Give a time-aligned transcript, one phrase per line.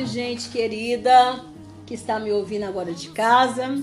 [0.00, 1.44] e gente querida
[1.84, 3.82] que está me ouvindo agora de casa.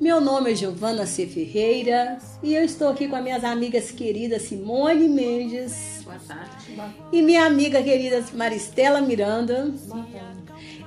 [0.00, 1.26] Meu nome é Giovana C.
[1.26, 6.02] Ferreira e eu estou aqui com as minhas amigas queridas Simone Mendes.
[6.04, 6.80] Boa tarde.
[7.10, 9.74] E minha amiga querida Maristela Miranda.
[9.88, 10.40] Boa tarde.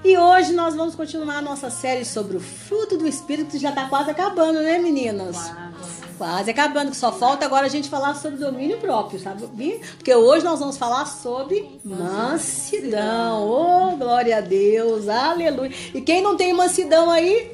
[0.03, 3.69] E hoje nós vamos continuar a nossa série sobre o fruto do Espírito, que já
[3.69, 5.51] está quase acabando, né, meninas?
[6.17, 9.47] Quase acabando, só falta agora a gente falar sobre domínio próprio, sabe?
[9.95, 13.47] Porque hoje nós vamos falar sobre mansidão.
[13.49, 15.71] Oh, glória a Deus, aleluia.
[15.93, 17.51] E quem não tem mansidão aí,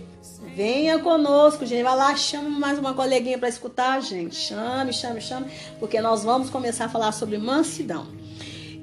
[0.55, 1.83] venha conosco, gente.
[1.83, 4.35] Vai lá, chame mais uma coleguinha para escutar, gente.
[4.35, 8.07] Chame, chame, chame, porque nós vamos começar a falar sobre mansidão.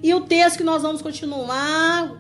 [0.03, 2.12] E o texto que nós vamos continuar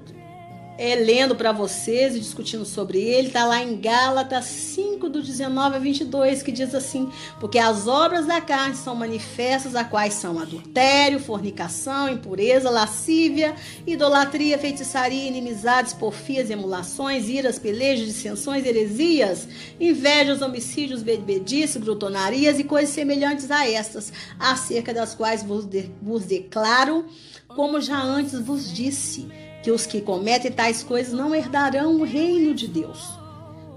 [0.78, 5.76] é, lendo para vocês e discutindo sobre ele, está lá em Gálatas 5, do 19
[5.76, 7.10] a 22, que diz assim:
[7.40, 13.54] Porque as obras da carne são manifestas, a quais são adultério, fornicação, impureza, lascívia,
[13.86, 19.48] idolatria, feitiçaria, inimizades, porfias, emulações, iras, pelejos, dissensões, heresias,
[19.80, 26.24] invejas, homicídios, bebedices, glutonarias e coisas semelhantes a estas, acerca das quais vos, de, vos
[26.24, 27.06] declaro,
[27.48, 29.26] como já antes vos disse
[29.66, 33.18] que os que cometem tais coisas não herdarão o reino de Deus.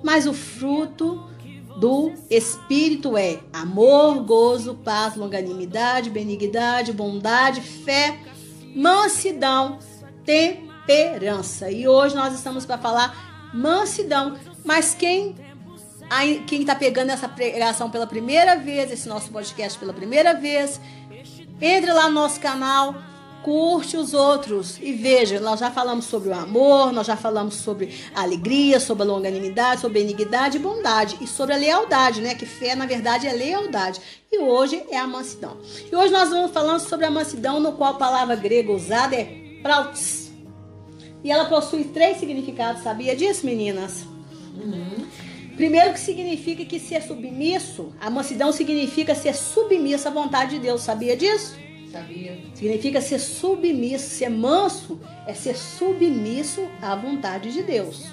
[0.03, 1.27] Mas o fruto
[1.79, 8.19] do Espírito é amor, gozo, paz, longanimidade, benignidade, bondade, fé,
[8.75, 9.79] mansidão,
[10.23, 11.71] temperança.
[11.71, 14.37] E hoje nós estamos para falar mansidão.
[14.63, 15.35] Mas quem
[16.45, 20.79] quem está pegando essa pregação pela primeira vez, esse nosso podcast pela primeira vez,
[21.59, 22.93] entre lá no nosso canal,
[23.43, 27.93] curte os outros e veja, nós já falamos sobre o amor, nós já falamos sobre
[28.13, 32.35] a alegria, sobre a longanimidade, sobre a benignidade e bondade e sobre a lealdade, né?
[32.35, 33.99] Que fé, na verdade, é lealdade.
[34.31, 35.57] E hoje é a mansidão.
[35.91, 39.59] E hoje nós vamos falando sobre a mansidão, no qual a palavra grega usada é
[39.61, 40.31] prautes.
[41.23, 44.05] E ela possui três significados, sabia disso, meninas?
[44.55, 45.05] Uhum.
[45.55, 50.81] Primeiro que significa que ser submisso, a mansidão significa ser submisso à vontade de Deus,
[50.81, 51.53] sabia disso?
[51.91, 52.37] Sabia.
[52.53, 58.05] Significa ser submisso, ser manso é ser submisso à vontade de Deus.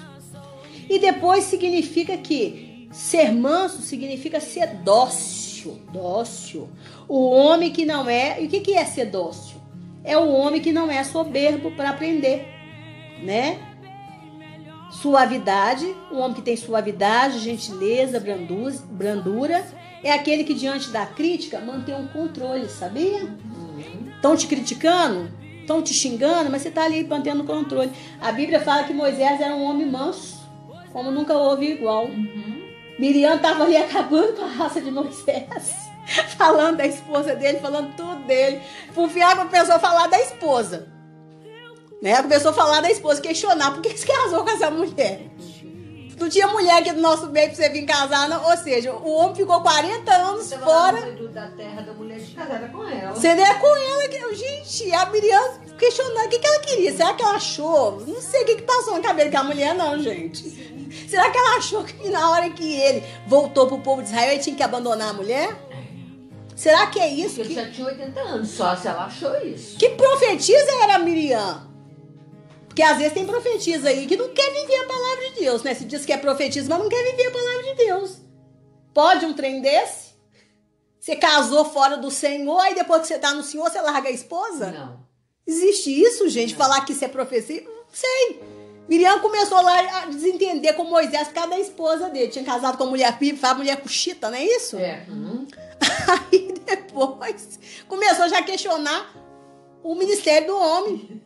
[0.89, 6.69] E depois significa que ser manso significa ser dócil, dócil.
[7.07, 9.57] O homem que não é, e o que que é ser dócil?
[10.03, 12.47] É o homem que não é soberbo para aprender,
[13.21, 13.59] né?
[14.89, 18.23] Suavidade, o homem que tem suavidade, gentileza,
[18.89, 19.65] brandura,
[20.03, 23.27] é aquele que diante da crítica mantém um controle, sabia?
[24.15, 25.29] Estão te criticando?
[25.61, 26.49] Estão te xingando?
[26.49, 27.91] Mas você está ali mantendo controle.
[28.21, 30.39] A Bíblia fala que Moisés era um homem manso,
[30.91, 32.05] como nunca houve igual.
[32.05, 32.67] Uhum.
[32.97, 35.87] Miriam estava ali acabando com a raça de Moisés.
[36.37, 38.61] falando da esposa dele, falando tudo dele.
[38.93, 40.87] Fufiar começou a falar da esposa.
[42.01, 42.21] Né?
[42.21, 45.21] Começou a falar da esposa, questionar por que você casou com essa mulher.
[46.19, 48.49] Não tinha mulher aqui do nosso meio pra você vir casar, não.
[48.49, 50.99] Ou seja, o homem ficou 40 anos você fora.
[51.31, 53.13] da terra da mulher de casada com ela.
[53.13, 54.07] Você é com ela.
[54.07, 56.97] Que, gente, a Miriam questionando o que, que ela queria.
[56.97, 58.01] Será que ela achou?
[58.05, 60.67] Não sei o que, que passou na cabeça da mulher, não, gente.
[61.07, 64.41] Será que ela achou que na hora que ele voltou pro povo de Israel, ele
[64.41, 65.55] tinha que abandonar a mulher?
[66.55, 67.39] Será que é isso?
[67.39, 67.55] Ele que...
[67.55, 69.77] já tinha 80 anos, só se ela achou isso.
[69.77, 71.67] Que profetisa era a Miriam?
[72.77, 75.73] Porque às vezes tem profetisa aí que não quer viver a palavra de Deus, né?
[75.73, 78.17] Se diz que é profetisa, mas não quer viver a palavra de Deus.
[78.93, 80.13] Pode um trem desse?
[80.99, 84.11] Você casou fora do Senhor, e depois que você tá no Senhor, você larga a
[84.11, 84.69] esposa?
[84.69, 84.99] Não.
[85.47, 86.51] Existe isso, gente?
[86.51, 86.59] Não.
[86.59, 87.63] Falar que isso é profecia?
[87.63, 88.43] Não sei.
[88.87, 92.27] Miriam começou lá a desentender com Moisés por causa da esposa dele.
[92.27, 94.77] Tinha casado com a mulher pipa, a mulher cuxita, não é isso?
[94.77, 95.03] É.
[95.09, 95.47] Uhum.
[96.31, 99.15] Aí depois começou já a questionar
[99.81, 101.25] o ministério do homem.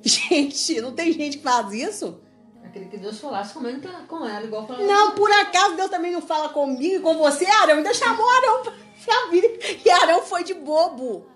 [0.04, 2.20] Gente, não tem gente que faz isso?
[2.64, 4.86] Aquele que Deus falasse com, ela, igual falou.
[4.86, 7.78] Não, por acaso Deus também não fala comigo e com você, Arão.
[7.78, 9.80] Ainda chamou Arão pra vir.
[9.84, 11.26] E Arão foi de bobo.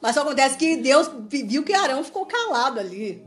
[0.00, 3.26] Mas só acontece que Deus viu que Arão ficou calado ali.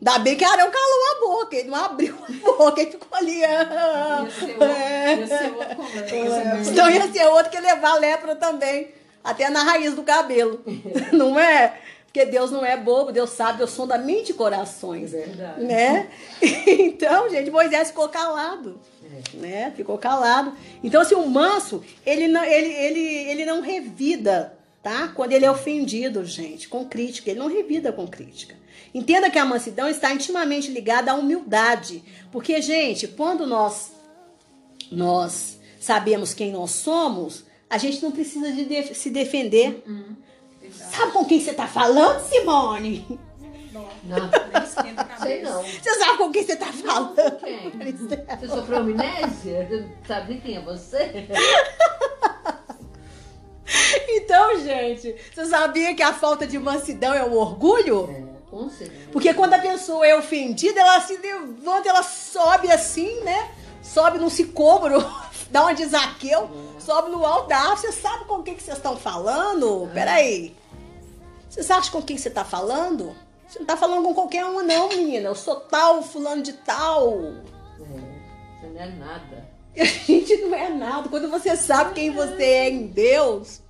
[0.00, 3.44] Ainda bem que Arão calou a boca, ele não abriu a boca, ele ficou ali.
[3.44, 6.62] Ah, ia ser outro, é.
[6.70, 8.94] Então ia ser outro que levar lepra também.
[9.22, 10.62] Até na raiz do cabelo.
[11.12, 11.80] não é?
[12.12, 15.12] Porque Deus não é bobo, Deus sabe, Deus sonda mente e corações.
[15.12, 15.62] Verdade.
[15.62, 16.10] Né?
[16.66, 18.80] Então, gente, Moisés ficou calado.
[19.04, 19.36] É.
[19.36, 19.72] Né?
[19.76, 20.52] Ficou calado.
[20.82, 25.08] Então, assim, o manso, ele não, ele, ele, ele não revida, tá?
[25.08, 27.30] Quando ele é ofendido, gente, com crítica.
[27.30, 28.56] Ele não revida com crítica.
[28.92, 32.02] Entenda que a mansidão está intimamente ligada à humildade.
[32.32, 33.92] Porque, gente, quando nós,
[34.90, 39.82] nós sabemos quem nós somos, a gente não precisa de, se defender.
[39.86, 40.16] Uhum.
[40.72, 43.18] Sabe com quem você tá falando, Simone?
[44.04, 44.18] Não,
[44.52, 45.26] nem esquenta a cabeça.
[45.26, 45.62] Sei não.
[45.62, 47.14] Você sabe com quem você tá falando?
[47.38, 47.70] Quem?
[48.38, 49.66] Você sofreu amnésia?
[49.68, 51.28] Você Sabe quem é você?
[54.08, 58.10] Então, gente, você sabia que a falta de mansidão é o orgulho?
[58.10, 59.08] É, com certeza.
[59.12, 63.50] Porque quando a pessoa é ofendida, ela se levanta, ela sobe assim, né?
[63.80, 64.98] Sobe num sicômoro,
[65.50, 67.78] dá uma de Zaqueu, sobe no árvore.
[67.78, 69.88] Você sabe com quem que vocês estão falando?
[69.94, 70.56] Peraí.
[71.50, 73.12] Vocês acham com quem você tá falando?
[73.48, 75.26] Você não tá falando com qualquer uma, não, menina.
[75.26, 77.12] Eu sou tal, fulano de tal.
[77.80, 79.50] É, você não é nada.
[79.76, 81.08] A gente não é nada.
[81.08, 83.60] Quando você sabe quem você é em Deus,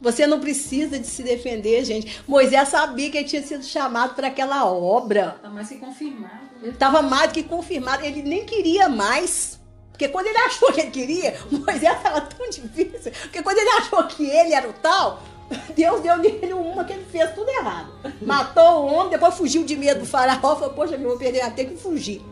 [0.00, 2.22] você não precisa de se defender, gente.
[2.28, 5.36] Moisés sabia que ele tinha sido chamado para aquela obra.
[5.42, 6.48] Tá mais que confirmado.
[6.62, 8.04] Ele estava mais do que confirmado.
[8.04, 9.58] Ele nem queria mais.
[9.90, 13.10] Porque quando ele achou que ele queria, Moisés estava tão difícil.
[13.22, 15.20] Porque quando ele achou que ele era o tal,
[15.74, 17.92] Deus deu nele uma que ele fez tudo errado.
[18.22, 20.56] Matou o homem, depois fugiu de medo do faraó.
[20.56, 22.22] Falou, poxa, eu vou perder até que fugir.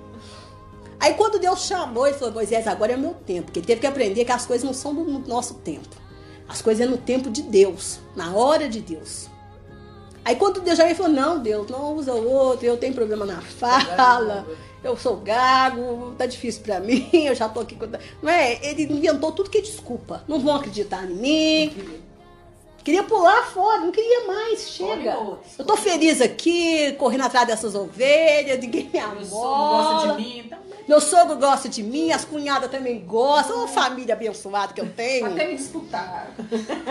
[1.01, 3.47] Aí quando Deus chamou, ele falou, Moisés, agora é o meu tempo.
[3.47, 5.97] Porque teve que aprender que as coisas não são do nosso tempo.
[6.49, 9.29] As coisas é no tempo de Deus, na hora de Deus.
[10.25, 14.47] Aí quando Deus já falou, não, Deus, não usa outro, eu tenho problema na fala,
[14.83, 17.77] eu sou gago, tá difícil pra mim, eu já tô aqui.
[18.23, 18.59] Não é?
[18.67, 20.25] Ele inventou tudo que é desculpa.
[20.27, 21.77] Não vão acreditar em mim.
[22.89, 25.13] Queria pular fora, não queria mais, chega.
[25.59, 30.49] Eu tô feliz aqui, correndo atrás dessas ovelhas, ninguém me Meu sogro gosta de mim
[30.49, 30.79] também.
[30.89, 33.59] Meu sogro gosta de mim, as cunhadas também gostam.
[33.59, 35.27] Uma família abençoada que eu tenho.
[35.27, 36.33] Até me disputaram.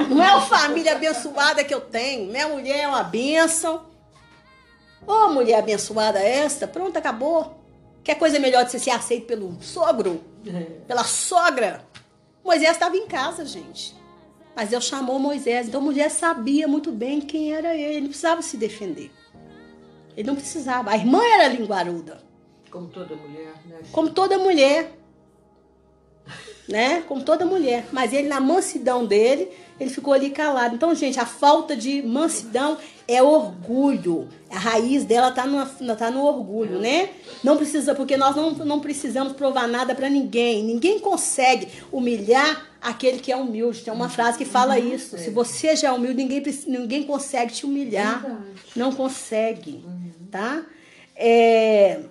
[0.07, 2.27] Não é uma família abençoada que eu tenho.
[2.31, 3.87] Minha mulher é uma bênção.
[5.07, 7.59] Ô, mulher abençoada esta, pronto, acabou.
[8.03, 10.23] Quer coisa melhor de você ser aceito pelo sogro?
[10.85, 11.83] Pela sogra?
[12.43, 13.97] Moisés estava em casa, gente.
[14.57, 15.67] Mas Deus chamou Moisés.
[15.67, 17.83] Então Moisés sabia muito bem quem era ele.
[17.83, 19.11] Ele não precisava se defender.
[20.17, 20.89] Ele não precisava.
[20.89, 22.23] A irmã era linguaruda.
[22.71, 23.81] Como toda mulher, né?
[23.91, 24.97] Como toda mulher.
[26.67, 27.01] Né?
[27.07, 27.85] Como toda mulher.
[27.91, 30.75] Mas ele, na mansidão dele, ele ficou ali calado.
[30.75, 32.77] Então, gente, a falta de mansidão
[33.07, 34.27] é orgulho.
[34.49, 37.09] A raiz dela tá no, tá no orgulho, né?
[37.43, 40.63] Não precisa, porque nós não, não precisamos provar nada para ninguém.
[40.63, 43.83] Ninguém consegue humilhar aquele que é humilde.
[43.83, 45.17] Tem uma frase que fala isso.
[45.17, 48.25] Se você já é humilde, ninguém, ninguém consegue te humilhar.
[48.75, 49.85] Não consegue,
[50.31, 50.63] tá?
[51.15, 52.01] É...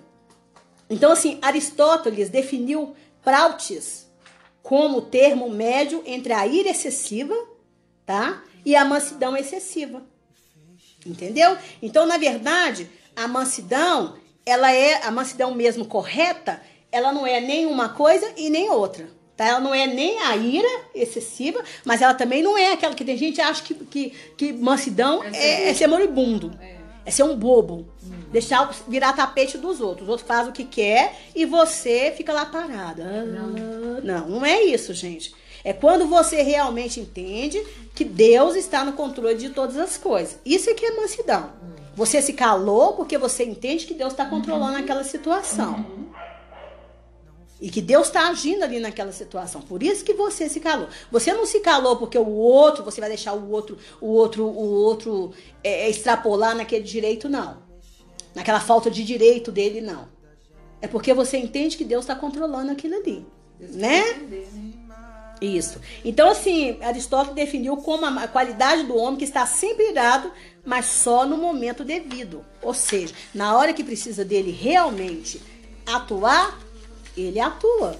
[0.89, 4.06] Então, assim, Aristóteles definiu Prautes
[4.67, 7.33] como termo médio entre a ira excessiva,
[8.05, 8.43] tá?
[8.65, 10.03] E a mansidão excessiva.
[11.05, 11.57] Entendeu?
[11.81, 16.61] Então, na verdade, a mansidão, ela é a mansidão mesmo correta,
[16.91, 19.09] ela não é nem uma coisa e nem outra.
[19.37, 19.45] Tá?
[19.45, 23.15] Ela não é nem a ira excessiva, mas ela também não é aquela que tem
[23.15, 26.53] gente que acha que, que, que mansidão É ser é, é ser moribundo.
[26.61, 26.75] É.
[27.05, 27.87] É ser um bobo.
[28.31, 30.03] Deixar virar tapete dos outros.
[30.03, 33.03] Os outros fazem o que quer e você fica lá parada.
[33.03, 35.33] Ah, não, não é isso, gente.
[35.63, 37.61] É quando você realmente entende
[37.93, 40.39] que Deus está no controle de todas as coisas.
[40.45, 41.51] Isso é que é mansidão.
[41.95, 45.85] Você se calou porque você entende que Deus está controlando aquela situação.
[47.59, 49.61] E que Deus está agindo ali naquela situação.
[49.61, 50.87] Por isso que você se calou.
[51.11, 54.83] Você não se calou porque o outro, você vai deixar o outro, o outro, o
[54.83, 55.31] outro
[55.63, 57.66] é, extrapolar naquele direito, não.
[58.37, 60.07] Naquela falta de direito dele, não.
[60.79, 63.25] É porque você entende que Deus está controlando aquilo ali.
[63.59, 64.03] Né?
[65.41, 65.79] Isso.
[66.05, 70.31] Então, assim, Aristóteles definiu como a a qualidade do homem que está sempre irado,
[70.63, 72.45] mas só no momento devido.
[72.61, 75.41] Ou seja, na hora que precisa dele realmente
[75.85, 76.59] atuar,
[77.17, 77.95] ele atua.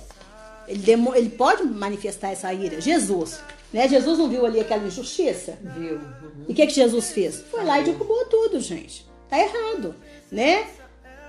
[0.68, 2.80] Ele, demo- ele pode manifestar essa ira.
[2.80, 3.40] Jesus.
[3.74, 3.88] Né?
[3.88, 5.58] Jesus não viu ali aquela injustiça?
[5.76, 5.96] Viu?
[5.96, 6.46] Uhum.
[6.48, 7.44] E o que, que Jesus fez?
[7.50, 9.07] Foi lá e derrubou tudo, gente.
[9.30, 9.96] Tá errado,
[10.32, 10.68] né?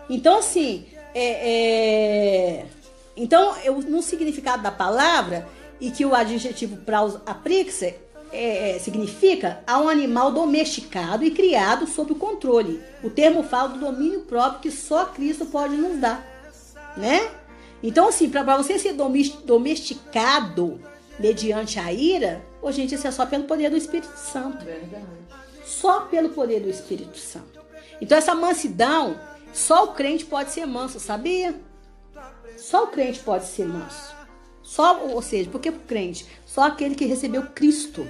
[0.08, 2.66] Então, assim, é, é-
[3.16, 5.48] então, eu, no significado da palavra,
[5.80, 7.94] e que o adjetivo praus aprixe
[8.30, 12.82] é, é, significa a um animal domesticado e criado sob o controle.
[13.02, 16.22] O termo fala do domínio próprio que só Cristo pode nos dar,
[16.96, 17.30] né?
[17.82, 18.94] Então, assim, para você ser
[19.44, 20.80] domesticado
[21.18, 25.04] mediante a ira, ô, gente, isso é só pelo poder do Espírito Santo Verdade.
[25.64, 27.57] só pelo poder do Espírito Santo.
[28.00, 29.18] Então essa mansidão,
[29.52, 31.54] só o crente pode ser manso, sabia?
[32.56, 34.16] Só o crente pode ser manso.
[34.62, 38.06] Só, ou seja, porque o crente, só aquele que recebeu Cristo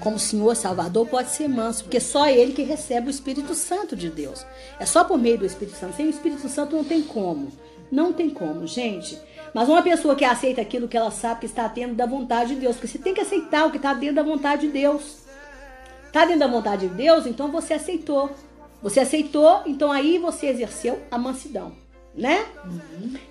[0.00, 4.10] como Senhor Salvador pode ser manso, porque só ele que recebe o Espírito Santo de
[4.10, 4.44] Deus.
[4.78, 5.96] É só por meio do Espírito Santo.
[5.96, 7.50] Sem o Espírito Santo não tem como.
[7.90, 9.18] Não tem como, gente.
[9.52, 12.60] Mas uma pessoa que aceita aquilo que ela sabe que está tendo da vontade de
[12.60, 15.18] Deus, porque você tem que aceitar o que está dentro da vontade de Deus.
[16.12, 18.30] Tá dentro da vontade de Deus, então você aceitou.
[18.84, 21.72] Você aceitou, então aí você exerceu a mansidão,
[22.14, 22.46] né?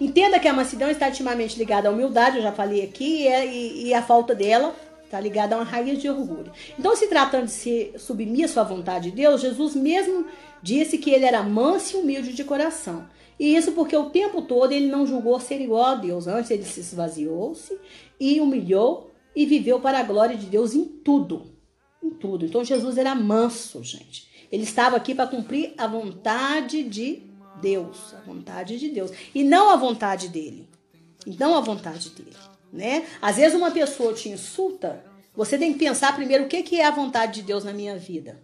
[0.01, 3.45] Entenda que a mansidão está intimamente ligada à humildade, eu já falei aqui, e, é-
[3.45, 6.51] e- e a falta dela está ligada a uma raiz de orgulho.
[6.77, 10.25] Então, se tratando de ser submisso à vontade de Deus, Jesus mesmo
[10.61, 13.05] disse que ele era manso e humilde de coração.
[13.39, 16.25] E isso porque o tempo todo ele não julgou ser igual a Deus.
[16.27, 17.77] Antes ele se esvaziou-se
[18.19, 21.43] e humilhou e viveu para a glória de Deus em tudo.
[22.01, 22.45] Em tudo.
[22.45, 24.32] Então Jesus era manso, gente.
[24.53, 27.23] Ele estava aqui para cumprir a vontade de
[27.59, 30.69] Deus, a vontade de Deus, e não a vontade dele.
[31.25, 32.37] E não a vontade dele,
[32.71, 33.03] né?
[33.19, 35.03] Às vezes uma pessoa te insulta,
[35.35, 37.97] você tem que pensar primeiro o que que é a vontade de Deus na minha
[37.97, 38.43] vida,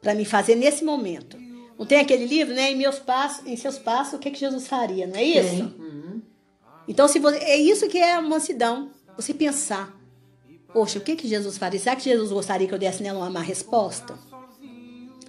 [0.00, 1.38] para me fazer nesse momento.
[1.78, 2.72] Não tem aquele livro, né?
[2.72, 5.62] Em meus passos, em seus passos, o que que Jesus faria, não é isso?
[5.78, 6.22] Uhum.
[6.88, 8.90] Então, se você, é isso que é a mansidão.
[9.16, 9.96] Você pensar.
[10.72, 11.78] Poxa, o que, que Jesus faria?
[11.78, 14.18] Será que Jesus gostaria que eu desse nela uma má resposta?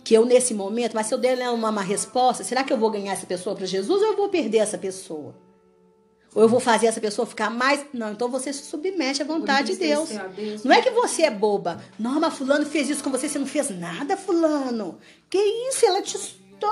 [0.06, 2.78] Que eu, nesse momento, mas se eu der nela uma má resposta, será que eu
[2.78, 5.36] vou ganhar essa pessoa para Jesus ou eu vou perder essa pessoa?
[6.36, 7.84] Ou eu vou fazer essa pessoa ficar mais.
[7.92, 10.10] Não, então você se submete à vontade de Deus.
[10.64, 11.82] Não é que você é boba.
[11.98, 15.00] Não, mas fulano fez isso com você, você não fez nada, fulano.
[15.28, 15.84] Que isso?
[15.86, 16.70] Ela te estou.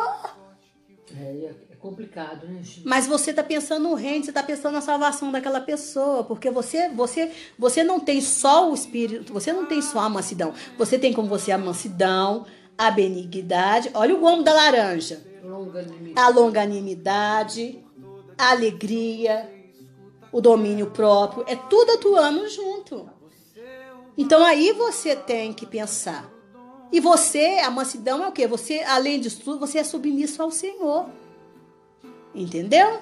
[1.18, 2.86] É, é complicado, né, gente?
[2.86, 6.90] Mas você está pensando no reino, você está pensando na salvação daquela pessoa, porque você,
[6.90, 11.13] você, você não tem só o espírito, você não tem só a mansidão, você tem
[11.13, 12.46] com você a mansidão,
[12.77, 13.92] a benignidade.
[13.94, 15.24] Olha o gomo da laranja,
[16.15, 17.84] a longanimidade,
[18.38, 19.50] a alegria,
[20.32, 23.10] o domínio próprio, é tudo atuando junto.
[24.18, 26.32] Então aí você tem que pensar.
[26.92, 28.46] E você, a mansidão é o quê?
[28.46, 31.08] Você, além disso tudo, você é submisso ao Senhor.
[32.36, 33.00] Entendeu?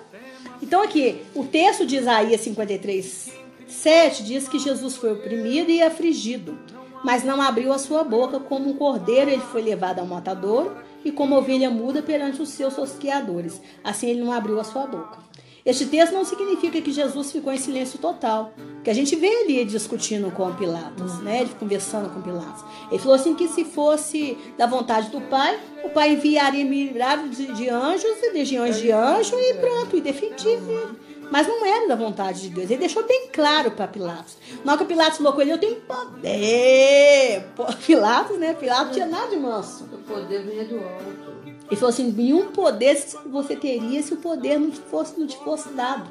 [0.61, 3.31] Então aqui, o texto de Isaías 53,
[3.67, 6.57] 7 diz que Jesus foi oprimido e afligido,
[7.03, 11.11] mas não abriu a sua boca, como um cordeiro ele foi levado ao matadouro e
[11.11, 13.61] como ovelha muda perante os seus tosqueadores.
[13.83, 15.31] Assim ele não abriu a sua boca.
[15.63, 18.51] Este texto não significa que Jesus ficou em silêncio total,
[18.83, 21.41] que a gente vê ele discutindo com Pilatos, né?
[21.41, 22.63] Ele conversando com Pilatos.
[22.89, 27.53] Ele falou assim que se fosse da vontade do Pai, o Pai enviaria milhares de,
[27.53, 31.10] de anjos e legiões de anjos e pronto, e defendia ele.
[31.31, 32.69] Mas não era da vontade de Deus.
[32.69, 34.37] Ele deixou bem claro para Pilatos.
[34.65, 37.47] Na hora que Pilatos falou com ele, eu tenho poder.
[37.85, 38.53] Pilatos, né?
[38.53, 39.85] Pilatos tinha nada de manso.
[39.85, 41.31] O poder vinha do alto.
[41.71, 45.37] Ele falou assim: nenhum poder você teria se o poder não te fosse, não te
[45.37, 46.09] fosse dado.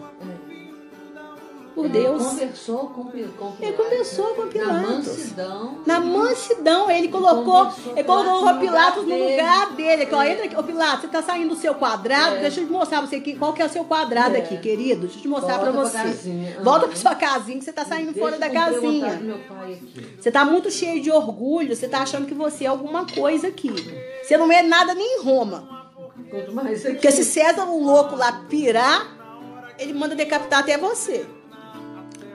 [1.80, 2.22] Por Ele Deus.
[2.22, 3.54] conversou com, com Pilatos.
[3.60, 4.82] Ele conversou com Na Pilatos.
[5.06, 5.78] mansidão.
[5.86, 10.02] Na mansidão, ele colocou, ele colocou o Pilatos no lugar dele.
[10.02, 10.56] Aqui, ó, entra aqui.
[10.56, 12.36] Ô, Pilatos, você tá saindo do seu quadrado?
[12.36, 12.40] É.
[12.40, 14.38] Deixa eu te mostrar pra você aqui, qual que é o seu quadrado É.
[14.40, 15.02] aqui, querido.
[15.02, 15.98] Deixa eu te mostrar Volta pra pra você.
[15.98, 16.60] casinha.
[16.62, 16.88] Volta Uhum.
[16.92, 19.20] pra sua casinha que você tá saindo Deixa fora da casinha.
[20.20, 23.70] Você tá muito cheio de orgulho, você tá achando que você é alguma coisa aqui.
[24.22, 25.80] Você não é nada nem em Roma.
[26.30, 29.16] Porque se César, o louco lá, pirar,
[29.78, 31.26] ele manda decapitar até você.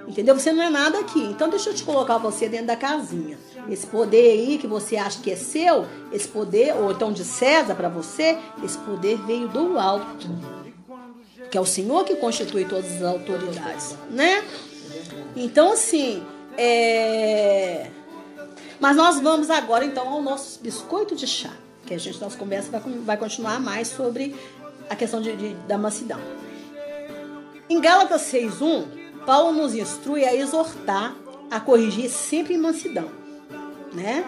[0.07, 0.37] Entendeu?
[0.37, 1.19] Você não é nada aqui.
[1.19, 3.37] Então deixa eu te colocar você dentro da casinha.
[3.69, 7.73] Esse poder aí que você acha que é seu, esse poder, ou então de César
[7.75, 10.27] para você, esse poder veio do alto.
[11.49, 14.43] Que é o Senhor que constitui todas as autoridades, né?
[15.35, 16.23] Então, assim,
[16.57, 17.89] é...
[18.79, 21.51] Mas nós vamos agora, então, ao nosso biscoito de chá.
[21.85, 24.35] Que a gente, nossa conversa vai, vai continuar mais sobre
[24.89, 26.19] a questão de, de- da mansidão.
[27.69, 28.85] Em Gálatas 6.1,
[29.25, 31.15] Paulo nos instrui a exortar,
[31.49, 33.09] a corrigir sempre em mansidão.
[33.93, 34.25] Né?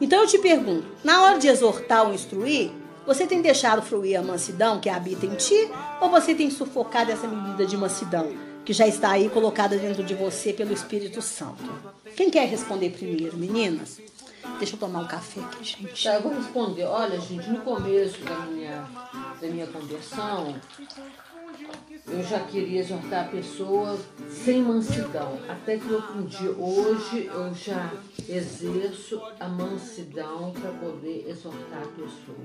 [0.00, 2.70] Então eu te pergunto, na hora de exortar ou instruir,
[3.06, 7.26] você tem deixado fluir a mansidão que habita em ti, ou você tem sufocado essa
[7.26, 8.32] medida de mansidão
[8.64, 11.62] que já está aí colocada dentro de você pelo Espírito Santo?
[12.16, 14.00] Quem quer responder primeiro, meninas?
[14.58, 16.04] Deixa eu tomar um café aqui, gente.
[16.04, 16.84] Tá, eu vou responder.
[16.84, 18.88] Olha, gente, no começo da minha,
[19.40, 20.56] da minha conversão,
[22.08, 23.98] eu já queria exortar a pessoa
[24.30, 25.38] sem mansidão.
[25.48, 27.92] Até que eu aprendi hoje, eu já
[28.28, 32.38] exerço a mansidão para poder exortar a pessoa.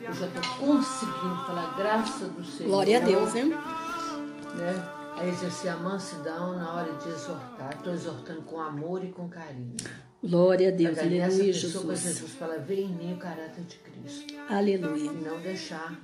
[0.00, 2.68] Eu já estou conseguindo falar graça do Senhor.
[2.70, 3.48] Glória a Deus, hein?
[3.48, 4.88] Né?
[5.16, 7.74] A exercer a mansidão na hora de exortar.
[7.74, 9.74] Estou exortando com amor e com carinho.
[10.22, 12.00] Glória a Deus, essa aleluia, para Jesus.
[12.00, 14.34] Jesus falar, vem em mim o caráter de Cristo.
[14.48, 15.10] Aleluia.
[15.10, 15.96] E não deixar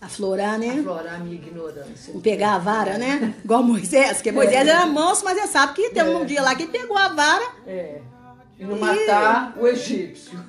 [0.00, 0.78] Aflorar, né?
[0.80, 2.14] aflorar a minha ignorância.
[2.22, 3.34] Pegar a vara, né?
[3.44, 6.62] Igual Moisés, porque Moisés era manso, mas você sabe que teve um dia lá que
[6.62, 7.46] ele pegou a vara.
[7.66, 8.00] É.
[8.58, 10.42] E não matar o egípcio.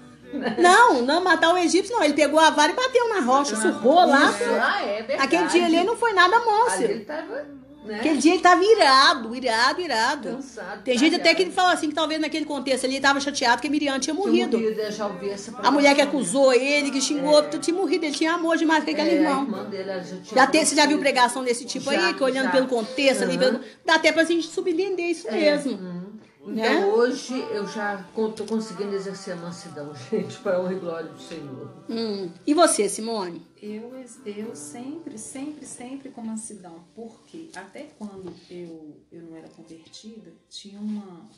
[0.58, 2.03] Não, não matar o egípcio, não.
[2.03, 4.34] Ele pegou a vara e bateu na rocha, surrou lá.
[4.81, 5.17] É.
[5.20, 6.75] Aquele dia ali não foi nada manso.
[6.75, 7.46] Ali ele estava
[7.83, 7.95] Né?
[7.95, 10.29] Aquele dia ele tava irado, irado, irado.
[10.33, 13.19] Cansado, Tem gente até que ele fala assim, que talvez naquele contexto ali ele tava
[13.19, 14.59] chateado que a Miriam tinha morrido.
[14.59, 18.13] eu já ouvi essa A mulher que acusou ele, que xingou, tu tinha morrido, ele
[18.15, 19.43] tinha amor demais com aquele É, irmão.
[19.43, 19.91] irmã dele,
[20.33, 22.51] já tem, você já viu pregação desse tipo Já, aí, que olhando já.
[22.51, 23.39] pelo contexto ali, Aham.
[23.39, 26.00] pelo- dá até pra gente subentender isso É, mesmo.
[26.43, 26.51] Hum.
[26.51, 26.86] Então né?
[26.86, 31.69] hoje eu já estou conseguindo exercer a mansidão, gente, para honra e glória do Senhor.
[31.89, 32.29] Hum.
[32.45, 33.45] E você, Simone?
[33.62, 33.93] Eu,
[34.25, 36.83] eu sempre, sempre, sempre com mansidão.
[36.95, 41.29] Porque até quando eu, eu não era convertida, tinha uma,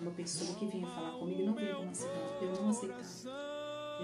[0.00, 2.12] uma pessoa que vinha falar comigo e não vinha com mansidão.
[2.40, 3.02] Eu não aceitava.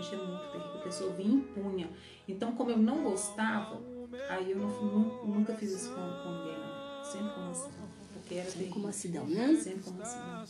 [0.00, 0.75] Gente, muito terrível.
[0.75, 1.91] A pessoa vinha e impunha.
[2.29, 3.81] Então, como eu não gostava,
[4.29, 7.05] aí eu não, nu- nunca fiz isso com, com ninguém, não.
[7.05, 7.88] Sempre com mansidão.
[8.28, 8.68] Terrível.
[8.70, 9.58] Com mansidão, né?
[9.62, 10.44] Sempre com mansidão.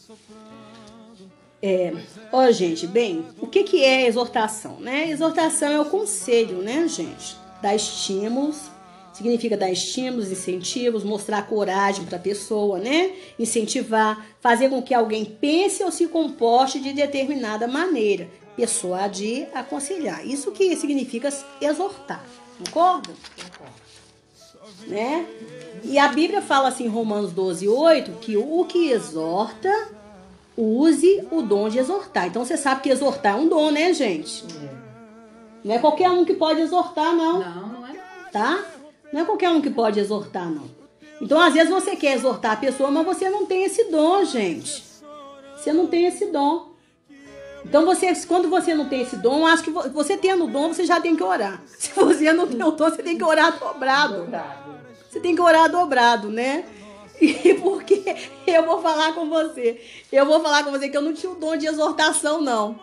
[1.60, 1.92] É,
[2.32, 5.10] ó, gente, bem, o que, que é exortação, né?
[5.10, 7.36] Exortação é o conselho, né, gente?
[7.60, 8.70] Dar estímulos,
[9.12, 13.12] significa dar estímulos, incentivos, mostrar coragem para a pessoa, né?
[13.36, 20.24] Incentivar, fazer com que alguém pense ou se comporte de determinada maneira, persuadir, aconselhar.
[20.24, 21.28] Isso que significa
[21.60, 22.24] exortar,
[22.58, 23.10] concorda?
[24.86, 25.26] Né?
[25.84, 29.72] E a Bíblia fala assim em Romanos 12, 8, que o que exorta
[30.56, 32.26] use o dom de exortar.
[32.26, 34.44] Então você sabe que exortar é um dom, né, gente?
[35.64, 37.94] Não é qualquer um que pode exortar, não, Não, não é
[38.32, 38.64] tá?
[39.12, 40.64] Não é qualquer um que pode exortar, não.
[41.20, 44.84] Então, às vezes, você quer exortar a pessoa, mas você não tem esse dom, gente.
[45.56, 46.68] Você não tem esse dom.
[47.68, 50.68] Então, você, quando você não tem esse dom, acho que vo- você tendo o dom,
[50.72, 51.62] você já tem que orar.
[51.78, 54.16] Se você não tem o dom, você tem que orar dobrado.
[54.24, 54.78] Dobrado.
[55.10, 56.64] Você tem que orar dobrado, né?
[57.20, 58.14] E porque
[58.46, 59.80] eu vou falar com você.
[60.12, 62.78] Eu vou falar com você que eu não tinha o dom de exortação, não.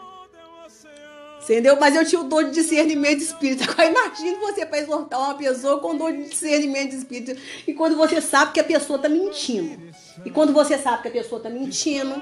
[1.41, 1.77] Entendeu?
[1.79, 3.63] Mas eu tinha o dom de discernimento de espírito.
[3.71, 7.39] Agora imagine você para exortar uma pessoa com dom de discernimento de espírito.
[7.67, 9.79] E quando você sabe que a pessoa tá mentindo.
[10.25, 12.21] E quando você sabe que a pessoa tá mentindo,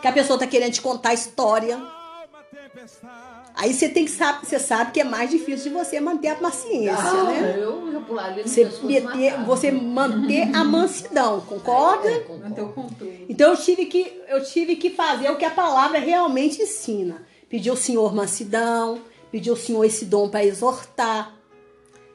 [0.00, 1.80] que a pessoa tá querendo te contar a história.
[3.54, 6.34] Aí você tem que saber, você sabe que é mais difícil de você manter a
[6.34, 7.56] paciência, Ah, né?
[7.62, 12.08] eu pularia no Você, meter, você manter a mansidão, concorda?
[12.10, 12.26] É.
[13.28, 17.22] Então eu tive que eu tive que fazer o que a palavra realmente ensina.
[17.48, 21.32] Pedir ao Senhor mansidão, pedir ao Senhor esse dom para exortar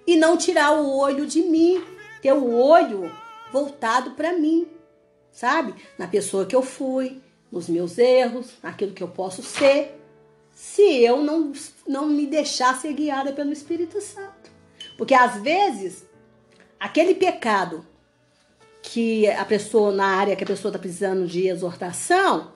[0.06, 1.82] e não tirar o olho de mim,
[2.22, 3.10] ter o olho
[3.52, 4.68] voltado para mim,
[5.32, 5.74] sabe?
[5.98, 10.00] Na pessoa que eu fui, nos meus erros, naquilo que eu posso ser,
[10.54, 11.52] se eu não
[11.88, 14.52] não me deixar ser guiada pelo Espírito Santo.
[14.98, 16.06] Porque às vezes
[16.80, 17.86] aquele pecado
[18.82, 22.54] que a pessoa, na área que a pessoa está precisando de exortação,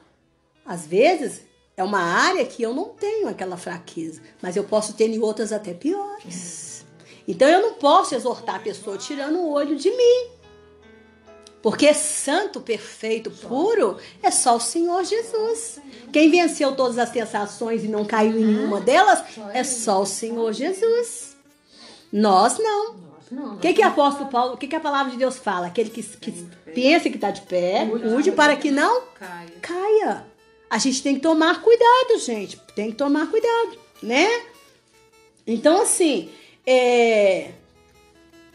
[0.65, 1.43] às vezes
[1.75, 5.51] é uma área que eu não tenho aquela fraqueza, mas eu posso ter em outras
[5.51, 6.85] até piores.
[7.27, 10.32] Então eu não posso exortar a pessoa tirando o olho de mim.
[11.63, 15.79] Porque santo, perfeito, puro é só o Senhor Jesus.
[16.11, 19.23] Quem venceu todas as tentações e não caiu em nenhuma delas
[19.53, 21.37] é só o Senhor Jesus.
[22.11, 23.01] Nós não.
[23.31, 25.67] O que, que o apóstolo Paulo, o que, que a palavra de Deus fala?
[25.67, 26.31] Aquele que, que
[26.75, 29.51] pensa que está de pé, cuide para que não Caia.
[29.61, 30.25] caia.
[30.69, 32.59] A gente tem que tomar cuidado, gente.
[32.75, 34.27] Tem que tomar cuidado, né?
[35.47, 36.29] Então, assim,
[36.67, 37.51] é...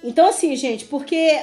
[0.04, 1.40] Então, assim, gente, porque...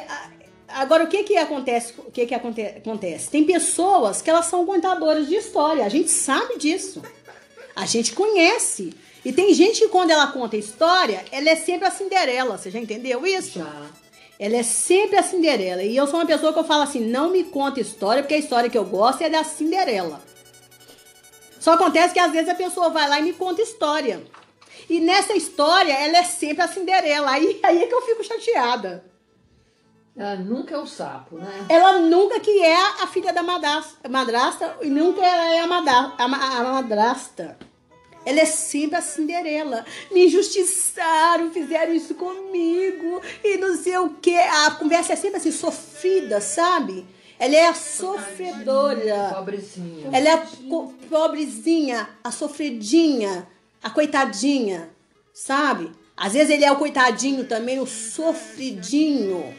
[0.68, 1.94] Agora, o que que acontece?
[1.98, 3.30] O que que aconte- acontece?
[3.30, 5.86] Tem pessoas que elas são contadoras de história.
[5.86, 7.02] A gente sabe disso.
[7.76, 8.94] A gente conhece.
[9.24, 12.58] E tem gente que quando ela conta história, ela é sempre a Cinderela.
[12.58, 13.60] Você já entendeu isso?
[13.60, 13.86] Já.
[14.40, 15.82] Ela é sempre a Cinderela.
[15.84, 18.40] E eu sou uma pessoa que eu falo assim: não me conta história, porque a
[18.40, 20.22] história que eu gosto é da Cinderela.
[21.60, 24.22] Só acontece que às vezes a pessoa vai lá e me conta história.
[24.90, 27.32] E nessa história, ela é sempre a Cinderela.
[27.32, 29.04] Aí, aí é que eu fico chateada.
[30.18, 31.66] Ela nunca é o sapo, né?
[31.68, 36.14] Ela nunca que é a filha da madrasta, madrasta e nunca ela é a, mada-
[36.18, 37.58] a a madrasta.
[38.26, 39.86] Ela é sempre a Cinderela.
[40.12, 44.36] Me injustiçaram, fizeram isso comigo e não sei o que.
[44.36, 47.06] A conversa é sempre assim, sofrida, sabe?
[47.38, 49.32] Ela é a sofredora.
[49.36, 50.10] Pobrezinha.
[50.12, 50.48] Ela é a
[51.10, 53.48] pobrezinha, a sofredinha,
[53.84, 54.90] a coitadinha,
[55.34, 55.92] sabe?
[56.18, 59.54] Às vezes ele é o coitadinho também, o sofridinho.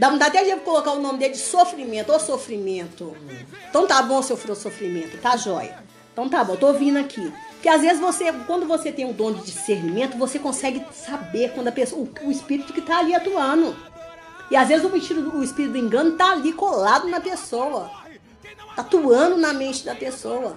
[0.00, 3.14] Dá, dá até de colocar o nome dele de sofrimento, ô sofrimento.
[3.68, 5.76] Então tá bom seu sofrimento, tá jóia.
[6.10, 7.30] Então tá bom, tô ouvindo aqui.
[7.50, 11.68] Porque às vezes você, quando você tem um dom de discernimento, você consegue saber quando
[11.68, 13.76] a pessoa, o, o espírito que tá ali atuando.
[14.50, 17.90] E às vezes o espírito, o espírito do engano tá ali colado na pessoa.
[18.74, 20.56] Tá atuando na mente da pessoa.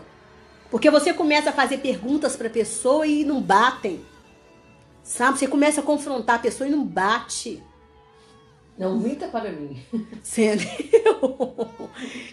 [0.71, 4.05] Porque você começa a fazer perguntas pra pessoa e não batem.
[5.03, 5.37] Sabe?
[5.37, 7.61] Você começa a confrontar a pessoa e não bate.
[8.77, 9.81] Não minta para mim.
[10.23, 11.69] Entendeu?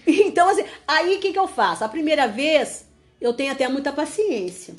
[0.07, 1.85] Então, assim, aí o que, que eu faço?
[1.85, 2.87] A primeira vez,
[3.21, 4.75] eu tenho até muita paciência.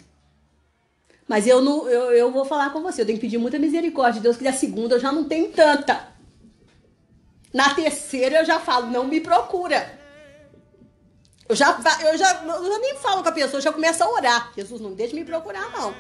[1.28, 4.16] Mas eu não, eu, eu vou falar com você, eu tenho que pedir muita misericórdia
[4.16, 6.10] de Deus, que da segunda eu já não tenho tanta.
[7.54, 10.01] Na terceira eu já falo, não me procura.
[11.52, 11.78] Eu já,
[12.10, 14.54] eu já, eu nem falo com a pessoa, eu já começo a orar.
[14.56, 15.94] Jesus, não deixe me procurar, não.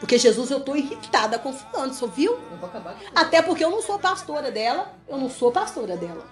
[0.00, 2.38] Porque Jesus, eu tô irritada com fulano, você viu?
[3.14, 6.26] Até porque eu não sou pastora dela, eu não sou pastora dela.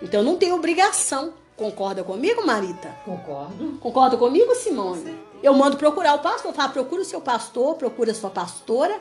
[0.00, 1.34] Então eu não tenho obrigação.
[1.54, 2.96] Concorda comigo, Marita?
[3.04, 3.76] Concordo.
[3.78, 5.18] Concorda comigo, Simone?
[5.42, 8.98] Eu mando procurar o pastor, eu falo, procura o seu pastor, procura a sua pastora.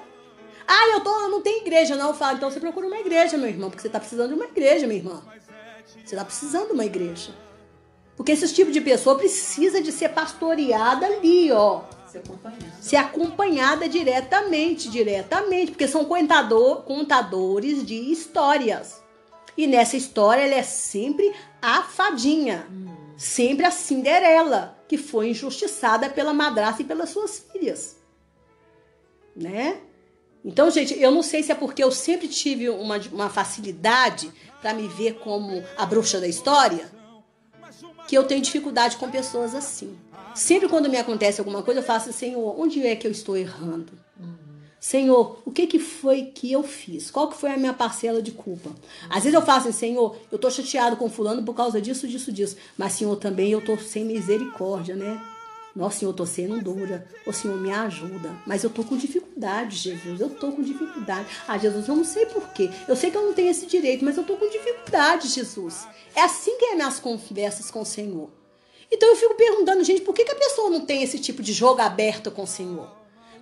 [0.67, 2.09] Ah, eu, tô, eu não tenho igreja, não.
[2.09, 4.45] Eu falo, então você procura uma igreja, meu irmão, porque você tá precisando de uma
[4.45, 5.21] igreja, minha irmã.
[6.03, 7.31] Você tá precisando de uma igreja.
[8.15, 11.82] Porque esse tipo de pessoa precisa de ser pastoreada ali, ó.
[12.08, 12.73] Ser acompanhada.
[12.80, 19.02] Ser acompanhada diretamente, diretamente, porque são contador, contadores de histórias.
[19.58, 22.67] E nessa história ela é sempre a fadinha,
[23.17, 27.97] sempre a Cinderela, que foi injustiçada pela madrasta e pelas suas filhas.
[29.36, 29.78] Né?
[30.45, 34.73] Então, gente, eu não sei se é porque eu sempre tive uma, uma facilidade para
[34.73, 36.91] me ver como a bruxa da história
[38.07, 39.95] que eu tenho dificuldade com pessoas assim.
[40.35, 43.93] Sempre quando me acontece alguma coisa, eu faço, Senhor, onde é que eu estou errando?
[44.83, 47.09] Senhor, o que, que foi que eu fiz?
[47.09, 48.69] Qual que foi a minha parcela de culpa?
[49.09, 52.33] Às vezes eu faço assim, Senhor, eu tô chateado com fulano por causa disso, disso,
[52.33, 52.57] disso.
[52.77, 55.21] Mas, Senhor, também eu tô sem misericórdia, né?
[55.75, 57.07] Nossa, Senhor, eu tô sendo dura.
[57.25, 58.31] Ô, Senhor, me ajuda.
[58.45, 60.21] Mas eu tô com dificuldade, Jesus.
[60.21, 61.27] Eu tô com dificuldade.
[61.47, 62.69] Ah, Jesus, eu não sei porquê.
[62.88, 65.88] Eu sei que eu não tenho esse direito, mas eu tô com dificuldade, Jesus.
[66.15, 68.29] É assim que é minhas conversas com o Senhor.
[68.91, 71.51] Então eu fico perguntando, gente, por que, que a pessoa não tem esse tipo de
[71.51, 72.88] jogo aberto com o Senhor?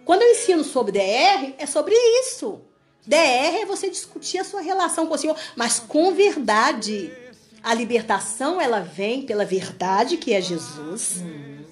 [0.06, 2.62] Quando eu ensino sobre DR, é sobre isso.
[3.06, 7.12] DR é você discutir a sua relação com o Senhor, mas com verdade.
[7.62, 11.22] A libertação, ela vem pela verdade, que é Jesus.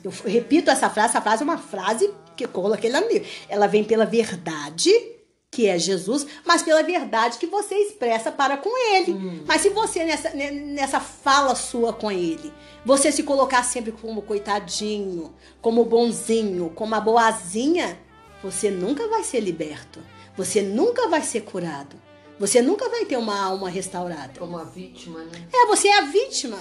[0.03, 3.27] Eu repito essa frase, essa frase é uma frase que eu coloquei lá no livro.
[3.49, 4.91] Ela vem pela verdade,
[5.51, 9.43] que é Jesus, mas pela verdade que você expressa para com ele.
[9.47, 12.53] Mas se você, nessa, ne- nessa fala sua com ele,
[12.85, 17.99] você se colocar sempre como coitadinho, como bonzinho, como a boazinha,
[18.41, 19.99] você nunca vai ser liberto.
[20.37, 21.95] Você nunca vai ser curado.
[22.39, 24.39] Você nunca vai ter uma alma restaurada.
[24.39, 25.45] Como a vítima, né?
[25.53, 26.57] É, você é a vítima.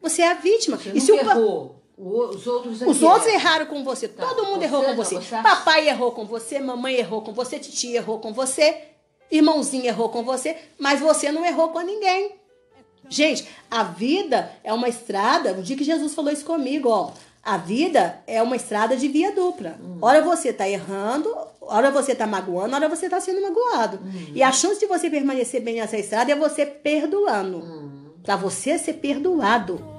[0.00, 0.76] Você é a vítima.
[0.76, 1.77] Você E se errou.
[1.98, 3.34] Os outros os outros é.
[3.34, 4.06] erraram com você.
[4.06, 5.14] Tá, Todo mundo você errou com não, você.
[5.16, 8.82] você Papai errou com você, mamãe errou com você, titia errou com você,
[9.30, 12.36] irmãozinho errou com você, mas você não errou com ninguém.
[13.08, 15.52] Gente, a vida é uma estrada.
[15.52, 17.10] O dia que Jesus falou isso comigo, ó.
[17.42, 19.78] A vida é uma estrada de via dupla.
[20.02, 24.00] Ora você tá errando, ora você tá magoando, ora você tá sendo magoado.
[24.34, 27.64] E a chance de você permanecer bem nessa estrada é você perdoando.
[28.22, 29.97] Pra você ser perdoado.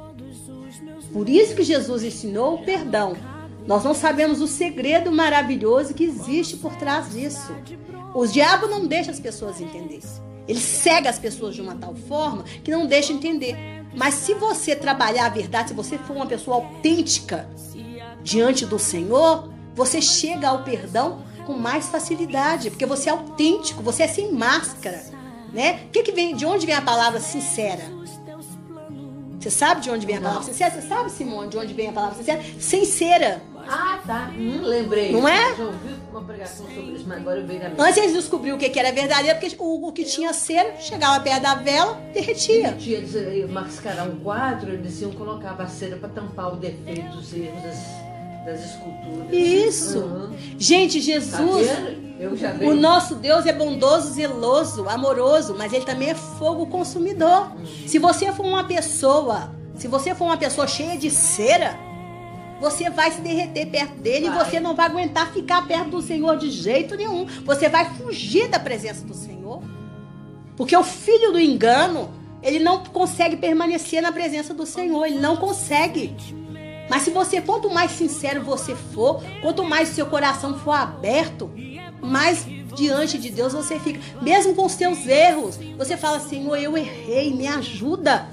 [1.12, 3.16] Por isso que Jesus ensinou o perdão.
[3.66, 7.54] Nós não sabemos o segredo maravilhoso que existe por trás disso.
[8.14, 10.02] O diabo não deixa as pessoas entenderem.
[10.48, 13.56] Ele cega as pessoas de uma tal forma que não deixa entender.
[13.96, 17.48] Mas se você trabalhar a verdade, se você for uma pessoa autêntica
[18.24, 24.04] diante do Senhor, você chega ao perdão com mais facilidade, porque você é autêntico, você
[24.04, 25.04] é sem máscara,
[25.54, 25.82] né?
[25.92, 26.36] Que, que vem?
[26.36, 27.84] De onde vem a palavra sincera?
[29.40, 30.72] Você sabe de onde vem a palavra sincera?
[30.72, 32.44] Você sabe, Simone, de onde vem a palavra sincera?
[32.60, 33.42] Sincera.
[33.68, 34.32] Ah, tá.
[34.38, 35.12] Hum, lembrei.
[35.14, 35.52] Não é?
[35.52, 37.82] Eu já ouvi uma pregação sobre isso, mas agora eu veio na mente.
[37.82, 41.44] Antes eles descobriram o que era verdadeiro, porque o, o que tinha cera chegava perto
[41.44, 42.74] da vela, derretia.
[42.74, 47.18] Tinha eles iam mascarar um quadro, eles iam colocar a cera para tampar o defeito,
[47.18, 47.78] os erros das,
[48.46, 49.32] das esculturas.
[49.32, 50.00] Isso.
[50.00, 50.36] Uhum.
[50.58, 56.16] Gente, Tá Jesus, já o nosso Deus é bondoso, zeloso, amoroso, mas ele também é
[56.16, 57.52] fogo consumidor.
[57.88, 61.78] Se você for uma pessoa, se você for uma pessoa cheia de cera,
[62.60, 64.42] você vai se derreter perto dele Vai.
[64.42, 67.26] e você não vai aguentar ficar perto do Senhor de jeito nenhum.
[67.46, 69.64] Você vai fugir da presença do Senhor.
[70.58, 72.10] Porque o filho do engano,
[72.44, 76.14] ele não consegue permanecer na presença do Senhor, ele não consegue.
[76.90, 81.52] Mas se você, quanto mais sincero você for, quanto mais seu coração for aberto,
[82.02, 84.00] mais diante de Deus você fica.
[84.22, 88.28] Mesmo com os seus erros, você fala, Senhor, eu errei, me ajuda.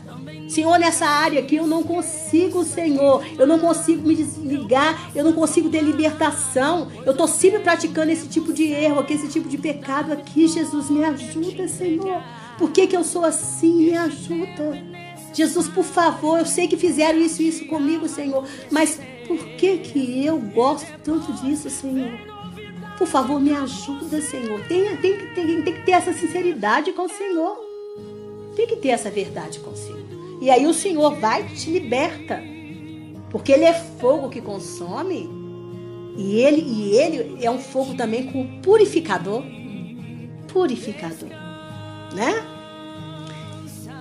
[0.48, 3.24] Senhor, nessa área aqui eu não consigo, Senhor.
[3.36, 6.88] Eu não consigo me desligar, eu não consigo ter libertação.
[7.04, 10.46] Eu tô sempre praticando esse tipo de erro aqui, esse tipo de pecado aqui.
[10.46, 12.22] Jesus, me ajuda, Senhor.
[12.58, 13.90] Por que, que eu sou assim?
[13.90, 14.95] Me ajuda.
[15.36, 19.76] Jesus, por favor, eu sei que fizeram isso e isso comigo, Senhor, mas por que
[19.76, 22.10] que eu gosto tanto disso, Senhor?
[22.96, 24.58] Por favor, me ajuda, Senhor.
[24.66, 27.58] Tem, tem, tem, tem que ter essa sinceridade com o Senhor.
[28.56, 29.98] Tem que ter essa verdade consigo.
[30.40, 32.42] E aí o Senhor vai e te liberta.
[33.28, 35.28] Porque ele é fogo que consome.
[36.16, 39.42] E ele, e ele é um fogo também com purificador.
[40.48, 41.28] Purificador.
[42.14, 42.55] Né?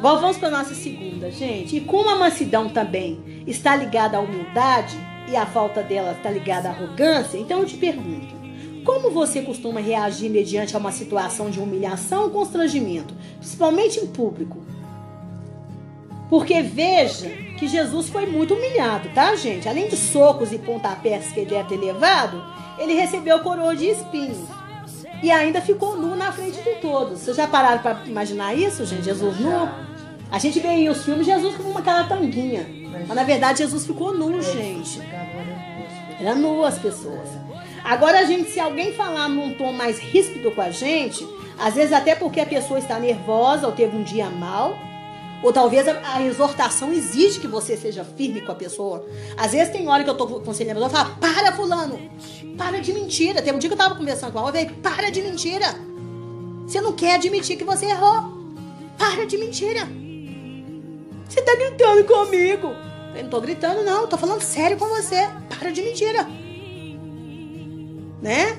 [0.02, 1.78] Bom, vamos para nossa segunda, gente.
[1.78, 4.98] E como a mansidão também está ligada à humildade
[5.30, 8.36] e a falta dela está ligada à arrogância, então eu te pergunto:
[8.84, 14.58] como você costuma reagir mediante a uma situação de humilhação ou constrangimento, principalmente em público?
[16.30, 19.70] Porque veja que Jesus foi muito humilhado, tá, gente?
[19.70, 22.44] Além de socos e pontapés que ele deve ter levado,
[22.78, 24.40] ele recebeu coroa de espinhos.
[25.26, 27.22] E ainda ficou nu na frente de todos.
[27.22, 29.06] Vocês já pararam para imaginar isso, gente?
[29.06, 29.68] Jesus nu?
[30.32, 32.64] A gente vê aí os filmes Jesus com aquela tanguinha.
[33.08, 35.02] Mas na verdade Jesus ficou nu, gente.
[36.20, 37.28] Era nu as pessoas.
[37.84, 41.92] Agora, a gente, se alguém falar num tom mais ríspido com a gente, às vezes
[41.92, 44.78] até porque a pessoa está nervosa ou teve um dia mal,
[45.44, 49.06] ou talvez a, a exortação exige que você seja firme com a pessoa.
[49.38, 52.00] Às vezes tem hora que eu tô conselhando a pessoa, fala, para fulano,
[52.58, 53.42] para de mentira.
[53.42, 55.68] Tem um dia que eu tava conversando com ela, eu falei, para de mentira.
[56.66, 58.36] Você não quer admitir que você errou.
[58.98, 59.88] Para de mentira.
[61.28, 62.74] Você tá gritando comigo.
[63.16, 64.08] Eu não tô gritando, não.
[64.08, 65.30] Tô falando sério com você.
[65.50, 66.26] Para de mentira
[68.26, 68.58] né?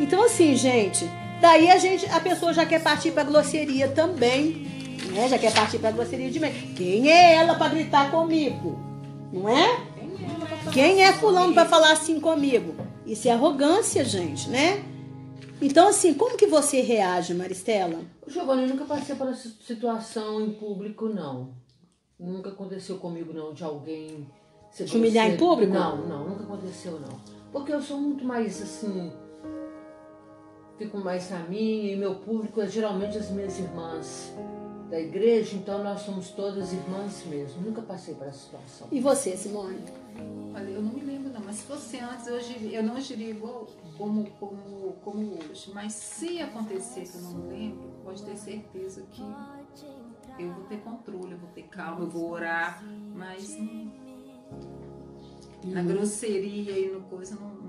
[0.00, 1.08] Então assim, gente,
[1.40, 4.66] daí a gente, a pessoa já quer partir para grosseria também,
[5.10, 5.28] né?
[5.28, 6.50] Já quer partir para grosseria de mim.
[6.76, 8.78] Quem é ela para gritar comigo?
[9.32, 9.86] Não é?
[10.72, 12.74] Quem é fulano para falar assim comigo?
[13.06, 14.84] Isso é arrogância, gente, né?
[15.60, 18.00] Então, assim, como que você reage, Maristela?
[18.26, 21.50] Giovanni, eu nunca passei por essa situação em público, não.
[22.18, 24.26] Nunca aconteceu comigo, não, de alguém...
[24.70, 25.72] Se humilhar em público?
[25.72, 27.20] Não, não, nunca aconteceu, não.
[27.52, 29.12] Porque eu sou muito mais assim.
[30.78, 34.32] Fico mais na minha e meu público é geralmente as minhas irmãs
[34.90, 37.62] da igreja, então nós somos todas irmãs mesmo.
[37.62, 38.88] Nunca passei por essa situação.
[38.90, 39.78] E você, Simone?
[40.52, 43.68] Olha, eu não me lembro não, mas se fosse antes, hoje eu não agiria igual
[43.96, 45.70] como, como, como hoje.
[45.72, 49.22] Mas se acontecer que eu não me lembro, pode ter certeza que
[50.38, 52.82] eu vou ter controle, eu vou ter calma, eu vou orar,
[53.14, 53.56] mas
[55.64, 57.60] na grosseria e no coisa não.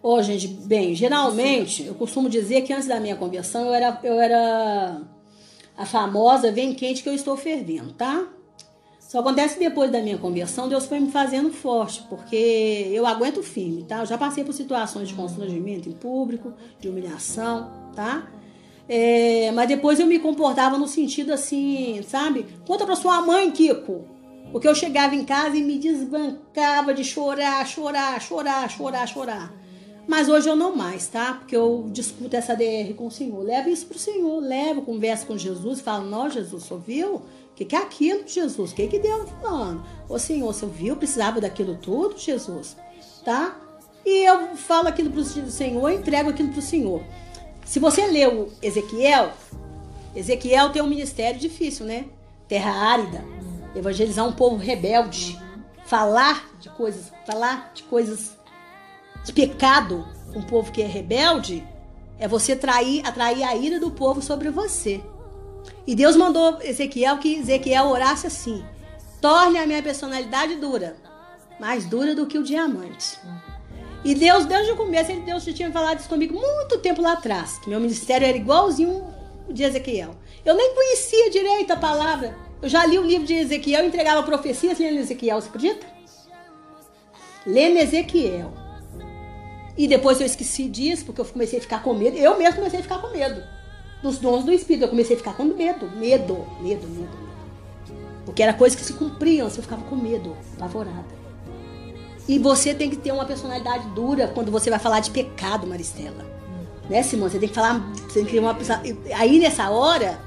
[0.00, 4.00] Ô, oh, gente, bem, geralmente eu costumo dizer que antes da minha conversão eu era,
[4.04, 5.02] eu era
[5.78, 8.26] a famosa vem quente que eu estou fervendo, tá?
[8.98, 13.84] Só acontece depois da minha conversão, Deus foi me fazendo forte, porque eu aguento firme,
[13.84, 14.00] tá?
[14.00, 18.28] Eu já passei por situações de constrangimento em público, de humilhação, tá?
[18.88, 22.44] É, mas depois eu me comportava no sentido assim, sabe?
[22.66, 24.04] Conta pra sua mãe, Kiko.
[24.50, 29.54] Porque eu chegava em casa e me desbancava de chorar, chorar, chorar, chorar, chorar.
[30.08, 31.34] Mas hoje eu não mais, tá?
[31.34, 33.40] Porque eu discuto essa DR com o Senhor.
[33.44, 37.16] Levo isso pro Senhor, levo, converso com Jesus, falo, não, Jesus, ouviu?
[37.16, 37.22] O
[37.54, 38.72] que, que é aquilo, Jesus?
[38.72, 39.84] O que, que Deus falando?
[40.08, 40.96] Ô Senhor, você ouviu?
[40.96, 42.74] Precisava daquilo tudo, Jesus?
[43.22, 43.54] Tá?
[44.06, 47.02] E eu falo aquilo pro Senhor, entrego aquilo pro Senhor.
[47.66, 49.32] Se você leu Ezequiel,
[50.16, 52.06] Ezequiel tem um ministério difícil, né?
[52.48, 53.22] Terra árida
[53.74, 55.38] evangelizar um povo rebelde,
[55.84, 58.37] falar de coisas, falar de coisas
[59.24, 61.66] de pecado um povo que é rebelde,
[62.18, 65.00] é você trair, atrair a ira do povo sobre você.
[65.86, 68.64] E Deus mandou Ezequiel que Ezequiel orasse assim:
[69.20, 70.96] torne a minha personalidade dura,
[71.58, 73.18] mais dura do que o diamante.
[74.04, 77.58] E Deus, desde o começo, Deus já tinha falado isso comigo muito tempo lá atrás,
[77.58, 79.04] que meu ministério era igualzinho
[79.48, 80.14] o de Ezequiel.
[80.44, 84.78] Eu nem conhecia direito a palavra eu já li o livro de Ezequiel, entregava profecias
[84.78, 85.86] lendo Ezequiel, você acredita?
[87.46, 88.52] Lendo Ezequiel.
[89.78, 92.16] E depois eu esqueci disso, porque eu comecei a ficar com medo.
[92.16, 93.40] Eu mesmo comecei a ficar com medo.
[94.02, 94.86] Dos dons do Espírito.
[94.86, 95.88] Eu comecei a ficar com medo.
[95.96, 97.28] Medo, medo, medo.
[98.24, 101.16] Porque era coisa que se cumpriam, eu ficava com medo, apavorada.
[102.28, 106.26] E você tem que ter uma personalidade dura quando você vai falar de pecado, Maristela.
[106.90, 107.30] Né, Simone?
[107.30, 107.80] Você tem que falar.
[108.12, 108.56] Tem que uma,
[109.14, 110.18] aí nessa hora,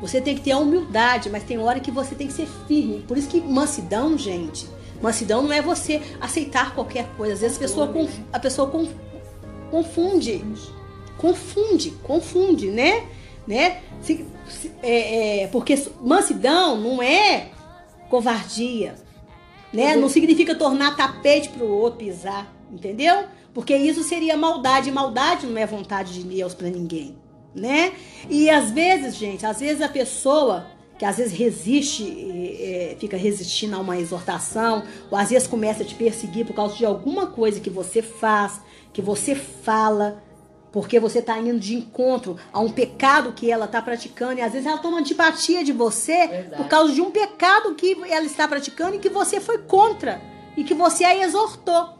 [0.00, 3.04] você tem que ter a humildade, mas tem hora que você tem que ser firme.
[3.08, 4.66] Por isso que mansidão, gente,
[5.02, 7.34] mansidão não é você aceitar qualquer coisa.
[7.34, 7.92] Às vezes a pessoa,
[8.32, 8.70] a pessoa
[9.70, 10.44] confunde.
[11.18, 13.06] Confunde, confunde, né?
[13.46, 13.80] né?
[14.02, 17.48] Se, se, é, é, porque mansidão não é
[18.10, 18.94] covardia,
[19.72, 19.96] né?
[19.96, 23.24] Não significa tornar tapete para o outro pisar, entendeu?
[23.52, 24.90] Porque isso seria maldade.
[24.90, 27.16] Maldade não é vontade de Deus para ninguém
[27.54, 27.92] né?
[28.28, 30.66] E às vezes, gente, às vezes a pessoa
[30.98, 32.04] que às vezes resiste,
[32.60, 36.76] é, fica resistindo a uma exortação, ou às vezes começa a te perseguir por causa
[36.76, 38.60] de alguma coisa que você faz,
[38.92, 40.22] que você fala,
[40.70, 44.40] Porque você está indo de encontro a um pecado que ela está praticando.
[44.40, 46.56] E às vezes ela toma antipatia de você Verdade.
[46.56, 50.20] por causa de um pecado que ela está praticando e que você foi contra.
[50.56, 51.90] E que você a exortou.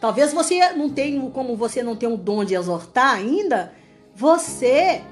[0.00, 3.72] Talvez você não tenha, como você não tem um dom de exortar ainda,
[4.14, 5.02] você,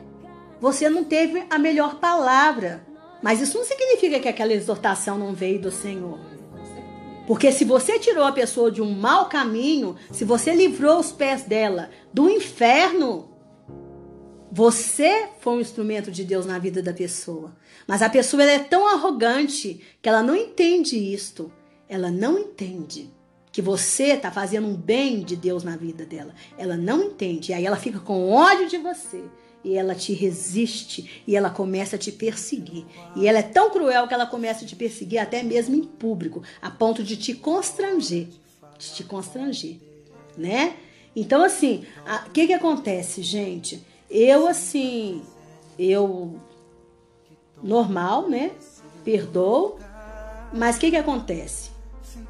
[0.58, 2.86] você não teve a melhor palavra.
[3.22, 6.18] Mas isso não significa que aquela exortação não veio do Senhor.
[7.26, 11.42] Porque se você tirou a pessoa de um mau caminho, se você livrou os pés
[11.42, 13.30] dela do inferno,
[14.50, 17.54] você foi um instrumento de Deus na vida da pessoa.
[17.86, 21.52] Mas a pessoa é tão arrogante que ela não entende isto.
[21.88, 23.10] Ela não entende
[23.52, 26.34] que você está fazendo um bem de Deus na vida dela.
[26.58, 27.52] Ela não entende.
[27.52, 29.22] E aí ela fica com ódio de você.
[29.62, 32.86] E ela te resiste e ela começa a te perseguir.
[33.14, 36.42] E ela é tão cruel que ela começa a te perseguir até mesmo em público,
[36.62, 38.28] a ponto de te constranger.
[38.78, 39.76] De te constranger,
[40.36, 40.76] né?
[41.14, 41.84] Então, assim,
[42.26, 43.84] o que que acontece, gente?
[44.08, 45.22] Eu, assim,
[45.78, 46.40] eu
[47.62, 48.52] normal, né?
[49.04, 49.78] Perdoo.
[50.52, 51.70] Mas o que que acontece?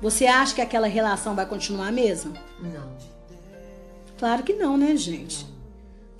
[0.01, 2.33] Você acha que aquela relação vai continuar a mesma?
[2.61, 2.97] Não.
[4.19, 5.47] Claro que não, né, gente?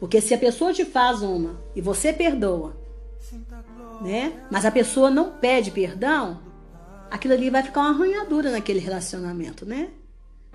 [0.01, 2.75] Porque se a pessoa te faz uma e você perdoa,
[4.01, 4.33] né?
[4.51, 6.41] Mas a pessoa não pede perdão,
[7.11, 9.91] aquilo ali vai ficar uma arranhadura naquele relacionamento, né?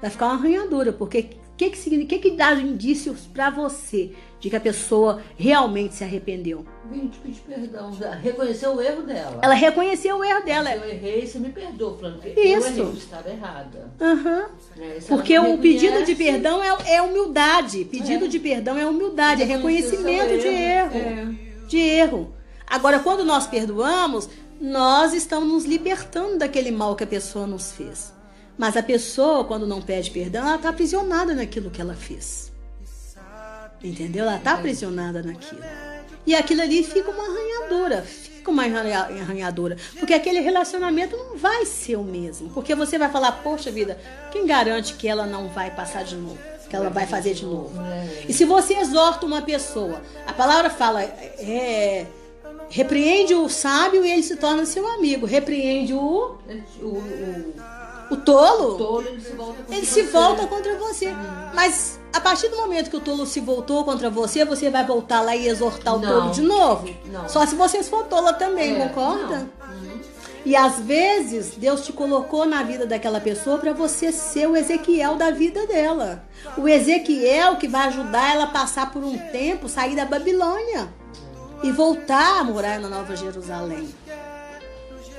[0.02, 4.14] Vai ficar uma arranhadura, porque o que que, que que dá indícios pra você
[4.46, 6.64] de que a pessoa realmente se arrependeu?
[6.92, 7.92] Vim te pedir perdão.
[8.22, 9.40] Reconhecer o erro dela.
[9.42, 10.70] Ela reconheceu o erro dela.
[10.70, 11.98] Se eu errei, você me perdoa.
[12.22, 12.68] Que Isso.
[12.68, 13.92] eu errei, estava errada.
[13.98, 17.86] Se ela Porque o pedido de perdão é, é humildade.
[17.86, 18.28] Pedido É.
[18.28, 20.96] de perdão é humildade, é reconhecimento de erro.
[20.96, 21.36] É.
[21.68, 22.36] De erro.
[22.68, 24.30] Agora, quando nós perdoamos,
[24.62, 28.14] nós estamos nos libertando daquele mal que a pessoa nos fez.
[28.56, 32.54] Mas a pessoa, quando não pede perdão, ela está aprisionada naquilo que ela fez.
[33.86, 34.24] Entendeu?
[34.26, 35.62] Ela está aprisionada naquilo.
[36.26, 38.02] E aquilo ali fica uma arranhadura.
[38.02, 39.78] Fica uma arranha- arranhadura.
[40.00, 42.50] Porque aquele relacionamento não vai ser o mesmo.
[42.50, 44.00] Porque você vai falar, poxa vida,
[44.32, 46.38] quem garante que ela não vai passar de novo?
[46.70, 47.72] Que ela vai fazer de novo?
[48.28, 52.08] E se você exorta uma pessoa, a palavra fala, é,
[52.70, 55.28] repreende o sábio e ele se torna seu amigo.
[55.28, 56.38] Repreende o,
[56.82, 57.54] O, o,
[58.12, 60.12] o tolo, o tolo, ele se volta contra ele se você.
[60.12, 61.16] volta contra você.
[61.54, 65.22] Mas a partir do momento que o tolo se voltou contra você, você vai voltar
[65.22, 66.08] lá e exortar o Não.
[66.22, 66.90] tolo de novo?
[67.06, 67.28] Não.
[67.28, 69.50] Só se você for tola também, É, concorda?
[69.70, 70.00] Uhum.
[70.46, 75.16] E às vezes Deus te colocou na vida daquela pessoa para você ser o Ezequiel
[75.16, 76.24] da vida dela.
[76.58, 80.88] O Ezequiel que vai ajudar ela a passar por um tempo, sair da Babilônia
[81.64, 83.90] e voltar a morar na Nova Jerusalém.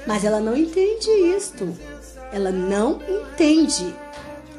[0.07, 1.77] Mas ela não entende isto.
[2.33, 3.95] Ela não entende.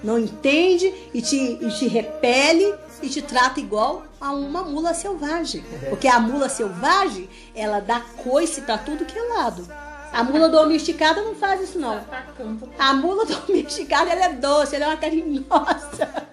[0.03, 5.63] Não entende e te, e te repele e te trata igual a uma mula selvagem.
[5.89, 9.67] Porque a mula selvagem, ela dá coice para tudo que é lado.
[10.11, 11.97] A mula domesticada não faz isso não.
[11.97, 12.69] Atacando.
[12.77, 16.27] A mula domesticada ela é doce, ela é uma carinhosa.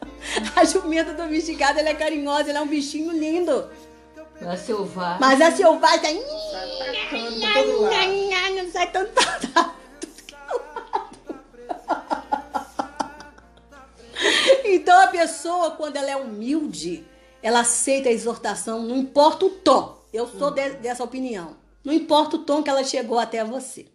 [0.57, 3.69] A jumenta domesticada ela é carinhosa, ela é um bichinho lindo.
[4.41, 5.19] Ela é selvagem.
[5.21, 6.09] Mas a selvagem tá.
[6.09, 8.55] Atacando pra todo lado.
[8.55, 9.13] Não sai tanto.
[14.75, 17.05] Então a pessoa, quando ela é humilde,
[17.43, 20.03] ela aceita a exortação, não importa o tom.
[20.13, 21.57] Eu sou de- dessa opinião.
[21.85, 23.87] Não importa o tom que ela chegou até você.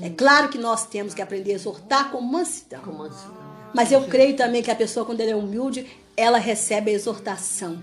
[0.00, 2.80] É claro que nós temos que aprender a exortar com mansidão.
[2.82, 3.28] Como assim?
[3.74, 7.82] Mas eu creio também que a pessoa, quando ela é humilde, ela recebe a exortação.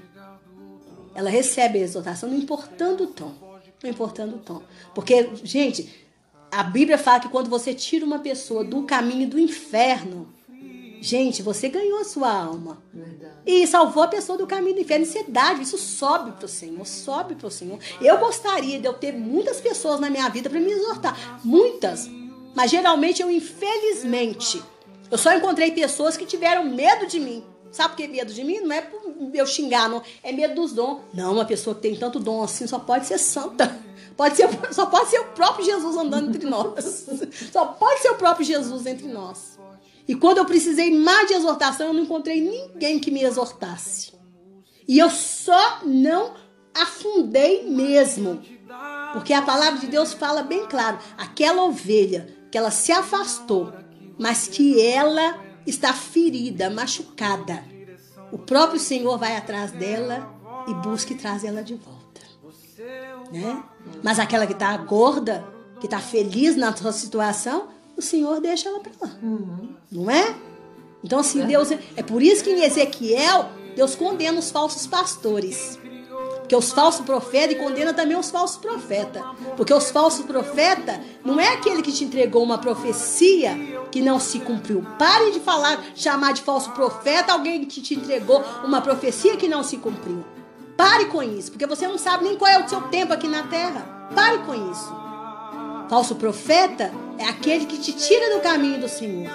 [1.15, 3.31] Ela recebe a exortação, não importando o tom.
[3.83, 4.61] Não importando o tom.
[4.95, 6.07] Porque, gente,
[6.51, 10.27] a Bíblia fala que quando você tira uma pessoa do caminho do inferno,
[11.03, 12.81] gente, você ganhou a sua alma.
[12.93, 13.33] Verdade.
[13.45, 15.03] E salvou a pessoa do caminho do inferno.
[15.03, 17.77] Isso é dádiva, isso sobe pro Senhor, sobe pro Senhor.
[17.99, 21.41] Eu gostaria de eu ter muitas pessoas na minha vida para me exortar.
[21.43, 22.09] Muitas.
[22.55, 24.63] Mas geralmente eu, infelizmente,
[25.11, 27.43] eu só encontrei pessoas que tiveram medo de mim.
[27.69, 28.61] Sabe por que medo de mim?
[28.61, 29.01] Não é por
[29.33, 30.01] eu xingar, não.
[30.21, 31.01] É medo dos dons.
[31.13, 33.77] Não, uma pessoa que tem tanto dom assim só pode ser santa.
[34.15, 37.09] Pode ser, só pode ser o próprio Jesus andando entre nós.
[37.51, 39.52] Só pode ser o próprio Jesus entre nós.
[40.07, 44.13] E quando eu precisei mais de exortação, eu não encontrei ninguém que me exortasse.
[44.87, 46.33] E eu só não
[46.73, 48.41] afundei mesmo.
[49.13, 53.73] Porque a palavra de Deus fala bem claro: aquela ovelha que ela se afastou,
[54.17, 57.63] mas que ela está ferida, machucada.
[58.31, 60.33] O próprio Senhor vai atrás dela
[60.67, 62.21] e busca e traz ela de volta.
[63.31, 63.63] Né?
[64.03, 65.45] Mas aquela que está gorda,
[65.79, 69.15] que está feliz na sua situação, o Senhor deixa ela para lá.
[69.91, 70.35] Não é?
[71.03, 71.69] Então, assim, Deus.
[71.95, 75.79] É por isso que em Ezequiel, Deus condena os falsos pastores.
[76.39, 79.23] Porque os falsos profetas e condena também os falsos profetas.
[79.55, 83.55] Porque os falsos profetas não é aquele que te entregou uma profecia
[83.89, 84.85] que não se cumpriu.
[84.99, 89.63] Pare de falar, chamar de falso profeta alguém que te entregou uma profecia que não
[89.63, 90.23] se cumpriu.
[90.75, 93.43] Pare com isso, porque você não sabe nem qual é o seu tempo aqui na
[93.43, 94.09] terra.
[94.13, 95.02] Pare com isso.
[95.89, 99.29] Falso profeta é aquele que te tira do caminho do Senhor.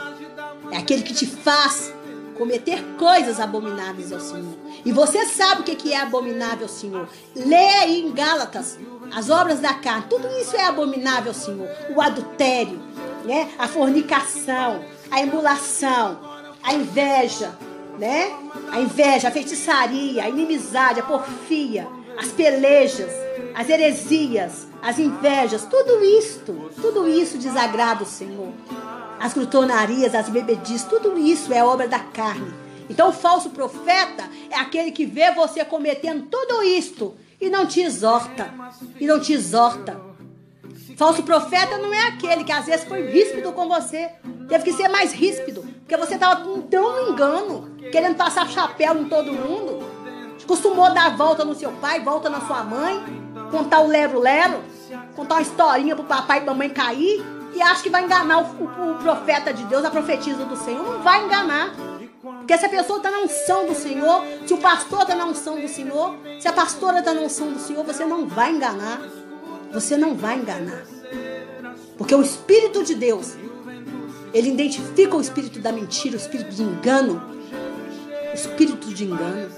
[0.71, 1.93] É aquele que te faz
[2.37, 4.55] cometer coisas abomináveis ao Senhor.
[4.85, 7.09] E você sabe o que é abominável ao Senhor.
[7.35, 8.79] Leia aí em Gálatas
[9.15, 10.07] as obras da carne.
[10.09, 11.69] Tudo isso é abominável ao Senhor.
[11.95, 12.81] O adultério,
[13.25, 13.51] né?
[13.59, 16.21] a fornicação, a emulação,
[16.63, 17.53] a inveja,
[17.99, 18.31] né?
[18.71, 23.11] A inveja, a feitiçaria, a inimizade, a porfia, as pelejas,
[23.55, 28.53] as heresias, as invejas, tudo isto, tudo isso desagrada o Senhor
[29.19, 32.53] as glutonarias, as bebedices, tudo isso é obra da carne.
[32.89, 37.81] Então o falso profeta é aquele que vê você cometendo tudo isto e não te
[37.81, 38.53] exorta,
[38.99, 40.01] e não te exorta.
[40.97, 44.11] Falso profeta não é aquele que às vezes foi ríspido com você.
[44.49, 49.05] Teve que ser mais ríspido, porque você estava com tão engano, querendo passar chapéu em
[49.05, 49.87] todo mundo.
[50.47, 53.05] Costumou dar volta no seu pai, volta na sua mãe,
[53.51, 54.61] contar o lero-lero,
[55.19, 58.93] contar uma historinha pro papai e mamãe cair e acha que vai enganar o, o,
[58.93, 60.81] o, profeta de Deus, a profetisa do Senhor.
[60.81, 61.75] Não vai enganar.
[62.23, 65.61] Porque se a pessoa está na unção do Senhor, se o pastor está na unção
[65.61, 69.01] do Senhor, se a pastora está na unção do Senhor, você não vai enganar.
[69.73, 70.85] Você não vai enganar.
[71.97, 73.35] Porque o Espírito de Deus,
[74.33, 77.21] ele identifica o espírito da mentira, o espírito de engano.
[78.31, 79.51] O espírito de engano.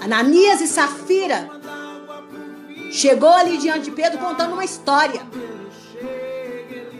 [0.00, 1.57] Ananias e Safira
[2.90, 5.20] chegou ali diante de Pedro contando uma história.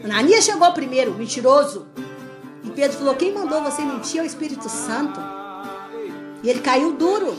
[0.04, 1.86] Ananias chegou primeiro, mentiroso.
[2.64, 5.20] E Pedro falou: Quem mandou você mentir é o Espírito Santo.
[6.42, 7.36] E ele caiu duro.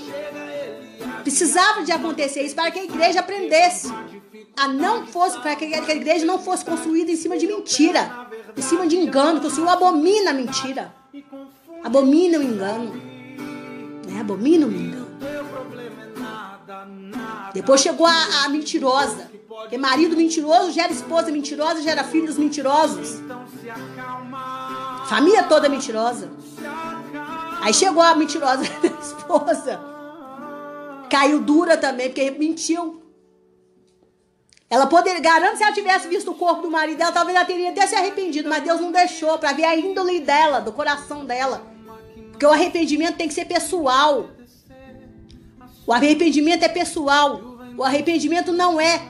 [1.24, 3.92] Precisava de acontecer isso para que a igreja aprendesse
[4.56, 8.28] a não fosse para que a igreja não fosse construída em cima de mentira,
[8.58, 10.94] em cima de engano, que o Senhor abomina a mentira,
[11.84, 12.94] abomina o engano,
[14.06, 14.20] né?
[14.20, 15.08] abomina o engano.
[17.54, 19.30] Depois chegou a, a mentirosa.
[19.48, 23.22] Porque marido mentiroso gera esposa mentirosa, gera filhos mentirosos.
[25.08, 26.30] Família toda mentirosa.
[27.62, 29.80] Aí chegou a mentirosa da esposa.
[31.10, 33.04] Caiu dura também, porque mentiu.
[34.70, 37.72] Ela poderia, garanto, se ela tivesse visto o corpo do marido dela, talvez ela teria
[37.72, 41.66] até se arrependido, mas Deus não deixou para ver a índole dela, do coração dela.
[42.30, 44.30] Porque o arrependimento tem que ser pessoal.
[45.90, 47.42] O arrependimento é pessoal.
[47.76, 49.02] O arrependimento não é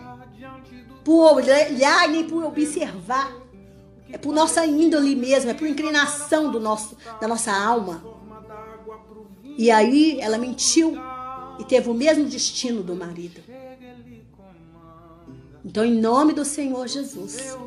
[1.04, 3.36] por olhar nem por observar.
[4.10, 8.02] É por nossa índole mesmo, é por inclinação do nosso, da nossa alma.
[9.58, 10.98] E aí ela mentiu
[11.60, 13.42] e teve o mesmo destino do marido.
[15.66, 17.58] Então, em nome do Senhor Jesus,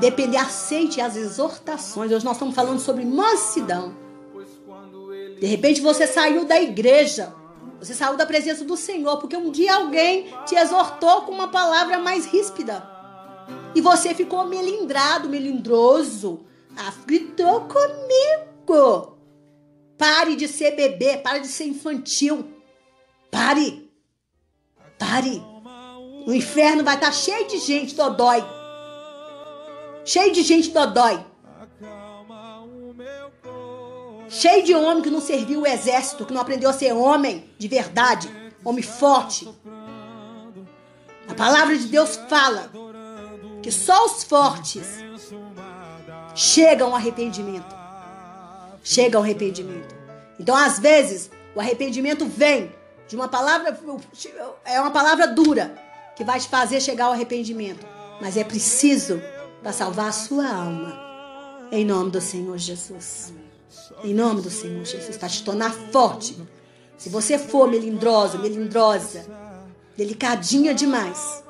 [0.00, 2.10] depender, aceite as exortações.
[2.10, 3.94] Hoje nós estamos falando sobre mansidão.
[5.38, 7.41] De repente você saiu da igreja
[7.78, 11.98] você saiu da presença do Senhor porque um dia alguém te exortou com uma palavra
[11.98, 12.88] mais ríspida.
[13.74, 16.46] E você ficou melindrado, melindroso.
[17.06, 19.18] Gritou comigo.
[19.98, 22.52] Pare de ser bebê, pare de ser infantil.
[23.30, 23.90] Pare.
[24.98, 25.42] Pare.
[26.26, 28.44] O inferno vai estar cheio de gente dodói.
[30.04, 31.24] Cheio de gente dodói.
[34.32, 37.68] Cheio de homem que não serviu o exército, que não aprendeu a ser homem de
[37.68, 38.30] verdade,
[38.64, 39.46] homem forte.
[41.28, 42.70] A palavra de Deus fala
[43.62, 44.86] que só os fortes
[46.34, 47.76] chegam ao arrependimento.
[48.82, 49.94] Chegam ao arrependimento.
[50.40, 52.74] Então, às vezes, o arrependimento vem
[53.06, 53.78] de uma palavra,
[54.64, 55.74] é uma palavra dura
[56.16, 57.86] que vai te fazer chegar ao arrependimento.
[58.18, 59.20] Mas é preciso
[59.62, 60.98] para salvar a sua alma.
[61.70, 63.41] Em nome do Senhor Jesus.
[64.04, 66.36] Em nome do Senhor Jesus, para te tornar forte.
[66.96, 69.24] Se você for melindroso, melindrosa,
[69.96, 71.42] delicadinha demais,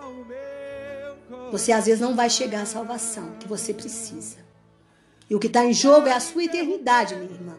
[1.50, 4.38] você às vezes não vai chegar à salvação que você precisa.
[5.28, 7.56] E o que está em jogo é a sua eternidade, minha irmã.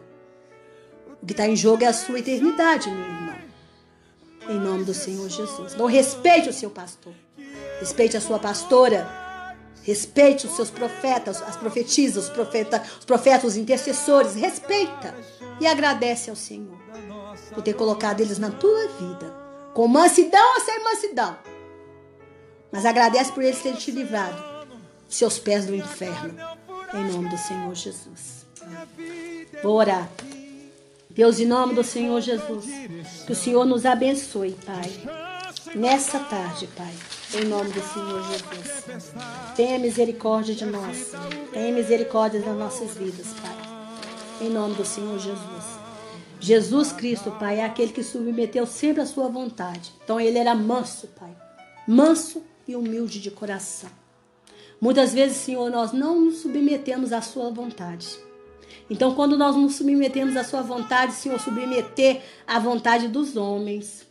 [1.22, 3.34] O que está em jogo é a sua eternidade, minha irmã.
[4.48, 5.74] Em nome do Senhor Jesus.
[5.74, 7.14] Não respeite o seu pastor.
[7.80, 9.23] Respeite a sua pastora
[9.82, 14.34] Respeite os seus profetas, as profetisas, os profetas, os profetas, os intercessores.
[14.34, 15.14] Respeita
[15.60, 16.78] e agradece ao Senhor
[17.52, 19.34] por ter colocado eles na tua vida.
[19.74, 21.36] Com mansidão ou sem mansidão.
[22.72, 24.54] Mas agradece por eles terem te livrado
[25.08, 26.34] seus pés do inferno.
[26.92, 28.46] Em nome do Senhor Jesus.
[29.62, 30.08] Vou orar.
[31.10, 32.66] Deus, em nome do Senhor Jesus,
[33.24, 34.90] que o Senhor nos abençoe, Pai,
[35.74, 36.92] nessa tarde, Pai,
[37.36, 39.12] em nome do Senhor Jesus.
[39.56, 41.12] Tenha misericórdia de nós,
[41.52, 45.64] tenha misericórdia das nossas vidas, Pai, em nome do Senhor Jesus.
[46.38, 49.92] Jesus Cristo, Pai, é aquele que submeteu sempre a sua vontade.
[50.04, 51.34] Então ele era manso, Pai,
[51.88, 53.90] manso e humilde de coração.
[54.80, 58.08] Muitas vezes, Senhor, nós não nos submetemos à sua vontade.
[58.88, 64.06] Então, quando nós nos submetemos à sua vontade, Senhor, submeter à vontade dos homens,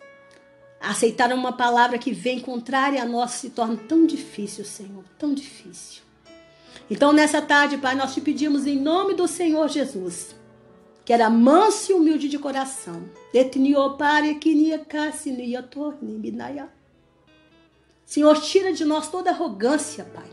[0.83, 6.03] aceitar uma palavra que vem contrária a nós se torna tão difícil, Senhor, tão difícil.
[6.89, 10.35] Então, nessa tarde, Pai, nós te pedimos em nome do Senhor Jesus,
[11.05, 13.09] que era manso e humilde de coração.
[18.05, 20.29] Senhor, tira de nós toda arrogância, Pai.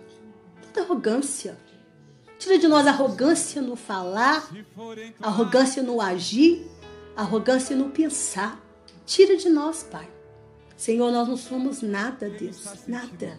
[0.63, 1.57] Toda arrogância
[2.41, 4.51] Tira de nós arrogância no falar,
[5.21, 6.67] arrogância no agir,
[7.15, 8.59] arrogância no pensar.
[9.05, 10.09] Tira de nós, Pai.
[10.81, 13.39] Senhor, nós não somos nada, Deus, nada.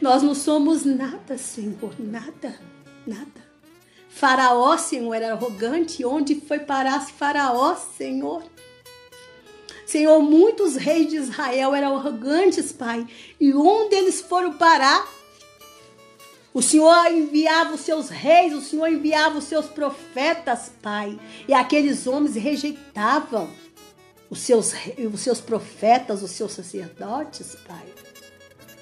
[0.00, 2.56] Nós não somos nada, Senhor, nada,
[3.04, 3.44] nada.
[4.08, 6.04] Faraó, Senhor, era arrogante.
[6.04, 8.44] Onde foi parar Faraó, Senhor?
[9.84, 13.04] Senhor, muitos reis de Israel eram arrogantes, Pai.
[13.40, 15.08] E onde eles foram parar?
[16.54, 21.18] O Senhor enviava os seus reis, o Senhor enviava os seus profetas, Pai.
[21.48, 23.50] E aqueles homens rejeitavam
[24.28, 24.72] os seus,
[25.12, 27.86] os seus profetas, os seus sacerdotes, Pai.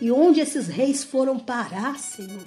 [0.00, 2.44] E onde esses reis foram parar, Senhor?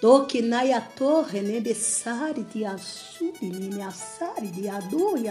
[0.00, 5.26] Toquinai a torre, nebessari de assuri, nemeassari de ador e.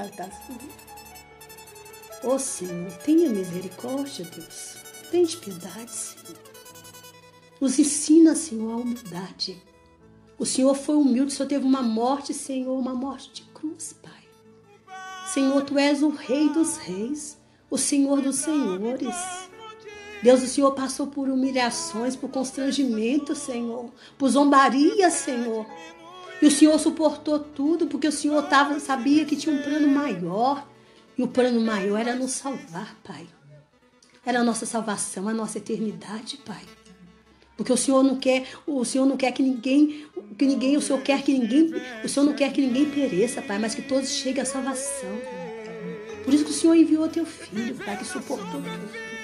[2.24, 4.78] Ó Senhor, tenha misericórdia, Deus.
[5.12, 6.40] Tenha piedade, Senhor.
[7.62, 9.62] Nos ensina, Senhor, a humildade.
[10.38, 14.15] O Senhor foi humilde, o Senhor teve uma morte, Senhor, uma morte de cruz, Pai.
[15.36, 17.38] Senhor, Tu és o Rei dos Reis,
[17.70, 19.14] o Senhor dos Senhores.
[20.24, 25.66] Deus, o Senhor passou por humilhações, por constrangimento, Senhor, por zombaria, Senhor.
[26.42, 30.66] E o Senhor suportou tudo porque o Senhor tava, sabia que tinha um plano maior.
[31.18, 33.28] E o plano maior era nos salvar, Pai.
[34.26, 36.64] Era a nossa salvação, a nossa eternidade, Pai.
[37.58, 40.06] Porque o Senhor não quer, o Senhor não quer que ninguém,
[40.38, 43.58] que ninguém, o Senhor quer que ninguém, o Senhor não quer que ninguém pereça, Pai,
[43.58, 45.18] mas que todos cheguem à salvação.
[46.24, 49.16] Por isso que o Senhor enviou teu filho, Pai, que suportou tudo.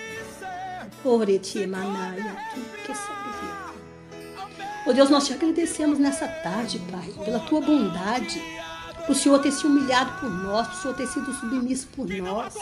[1.04, 2.38] Oreti manaia,
[2.86, 2.92] que
[4.86, 8.42] Oh Deus, nós te agradecemos nessa tarde, Pai, pela tua bondade,
[9.08, 12.56] o Senhor ter se humilhado por nós, o Senhor ter sido submisso por nós,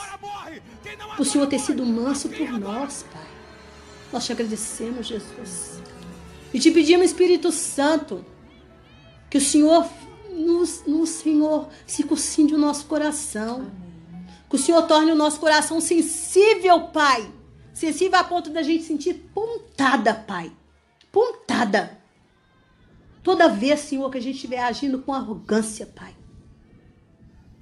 [1.17, 3.38] o Senhor ter sido manso por nós, Pai.
[4.11, 5.81] Nós te agradecemos, Jesus.
[6.53, 8.25] E te pedimos, Espírito Santo,
[9.29, 9.87] que o Senhor,
[10.31, 13.69] no, no Senhor, circuncide o nosso coração.
[14.49, 17.31] Que o Senhor torne o nosso coração sensível, Pai.
[17.71, 20.51] Sensível a ponto da gente sentir pontada, Pai.
[21.11, 21.99] Pontada.
[23.21, 26.15] Toda vez, Senhor, que a gente estiver agindo com arrogância, Pai.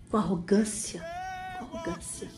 [0.09, 1.03] Com arrogância.
[1.59, 2.29] Com arrogância.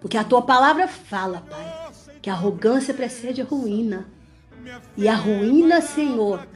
[0.00, 1.87] Porque a tua palavra fala, Pai
[2.20, 4.06] que a arrogância precede a ruína.
[4.96, 6.46] E a ruína, Senhor,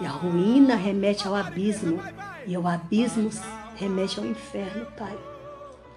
[0.00, 2.00] e a ruína remete ao abismo.
[2.46, 3.30] E o abismo
[3.76, 5.16] remete ao inferno, Pai.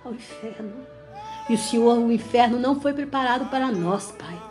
[0.04, 0.74] Ao inferno.
[1.50, 4.42] E o Senhor, o inferno não foi preparado para nós, Pai.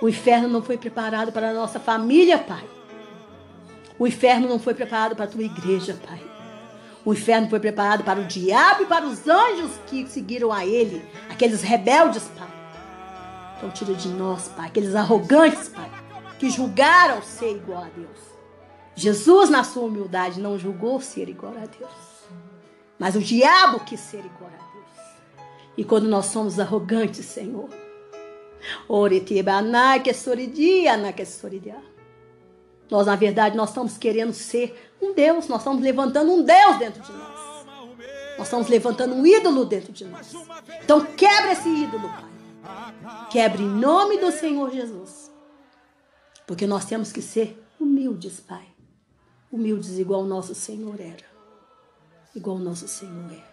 [0.00, 2.64] O inferno não foi preparado para a nossa família, Pai.
[3.98, 6.20] O inferno não foi preparado para a tua igreja, Pai.
[7.04, 11.04] O inferno foi preparado para o diabo e para os anjos que seguiram a ele,
[11.28, 12.51] aqueles rebeldes, Pai.
[13.62, 15.88] Então tira de nós, Pai, aqueles arrogantes, Pai,
[16.36, 18.18] que julgaram ser igual a Deus.
[18.96, 21.92] Jesus, na sua humildade, não julgou ser igual a Deus.
[22.98, 25.46] Mas o diabo quis ser igual a Deus.
[25.76, 27.68] E quando nós somos arrogantes, Senhor,
[32.90, 37.00] nós, na verdade, nós estamos querendo ser um Deus, nós estamos levantando um Deus dentro
[37.00, 37.64] de nós.
[38.38, 40.34] Nós estamos levantando um ídolo dentro de nós.
[40.82, 42.31] Então quebra esse ídolo, Pai.
[43.30, 45.30] Quebre em nome do Senhor Jesus.
[46.46, 48.66] Porque nós temos que ser humildes, Pai.
[49.50, 51.24] Humildes igual o nosso Senhor era.
[52.34, 53.52] Igual o nosso Senhor é.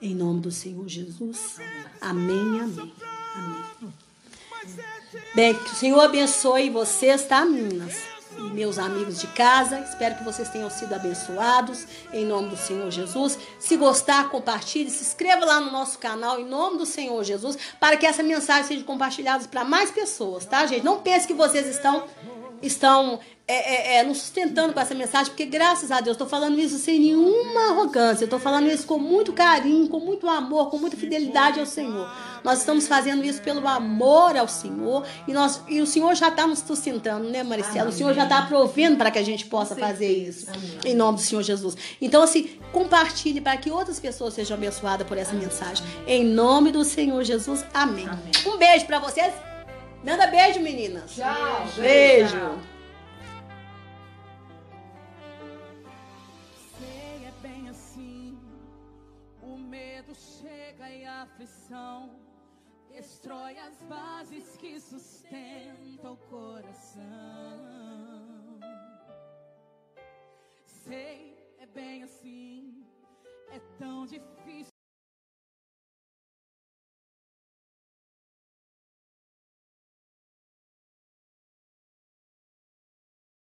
[0.00, 1.58] Em nome do Senhor Jesus.
[2.00, 2.94] Amém, amém.
[3.34, 3.94] Amém.
[5.34, 8.11] Bem, que o Senhor abençoe vocês, tá, meninas?
[8.38, 9.80] E meus amigos de casa.
[9.80, 13.38] Espero que vocês tenham sido abençoados em nome do Senhor Jesus.
[13.58, 17.96] Se gostar, compartilhe, se inscreva lá no nosso canal em nome do Senhor Jesus, para
[17.96, 20.84] que essa mensagem seja compartilhada para mais pessoas, tá, gente?
[20.84, 22.04] Não pense que vocês estão
[22.62, 26.58] estão é, é, é, nos sustentando com essa mensagem, porque graças a Deus, estou falando
[26.60, 30.96] isso sem nenhuma arrogância, estou falando isso com muito carinho, com muito amor, com muita
[30.96, 32.08] fidelidade ao Senhor.
[32.44, 36.46] Nós estamos fazendo isso pelo amor ao Senhor e, nós, e o Senhor já está
[36.46, 37.88] nos sustentando, né, Maricela?
[37.88, 40.46] O Senhor já está provendo para que a gente possa fazer isso,
[40.84, 41.76] em nome do Senhor Jesus.
[42.00, 45.84] Então, assim, compartilhe para que outras pessoas sejam abençoadas por essa mensagem.
[46.06, 48.06] Em nome do Senhor Jesus, amém.
[48.06, 48.32] amém.
[48.46, 49.32] Um beijo para vocês.
[50.04, 51.14] Manda beijo, meninas.
[51.14, 51.66] Tchau.
[51.76, 52.36] Beijo.
[52.36, 52.72] Tchau.
[61.22, 62.21] aflição
[63.22, 67.00] destrói as bases que sustentam o coração.
[70.66, 72.84] Sei, é bem assim,
[73.52, 74.71] é tão difícil.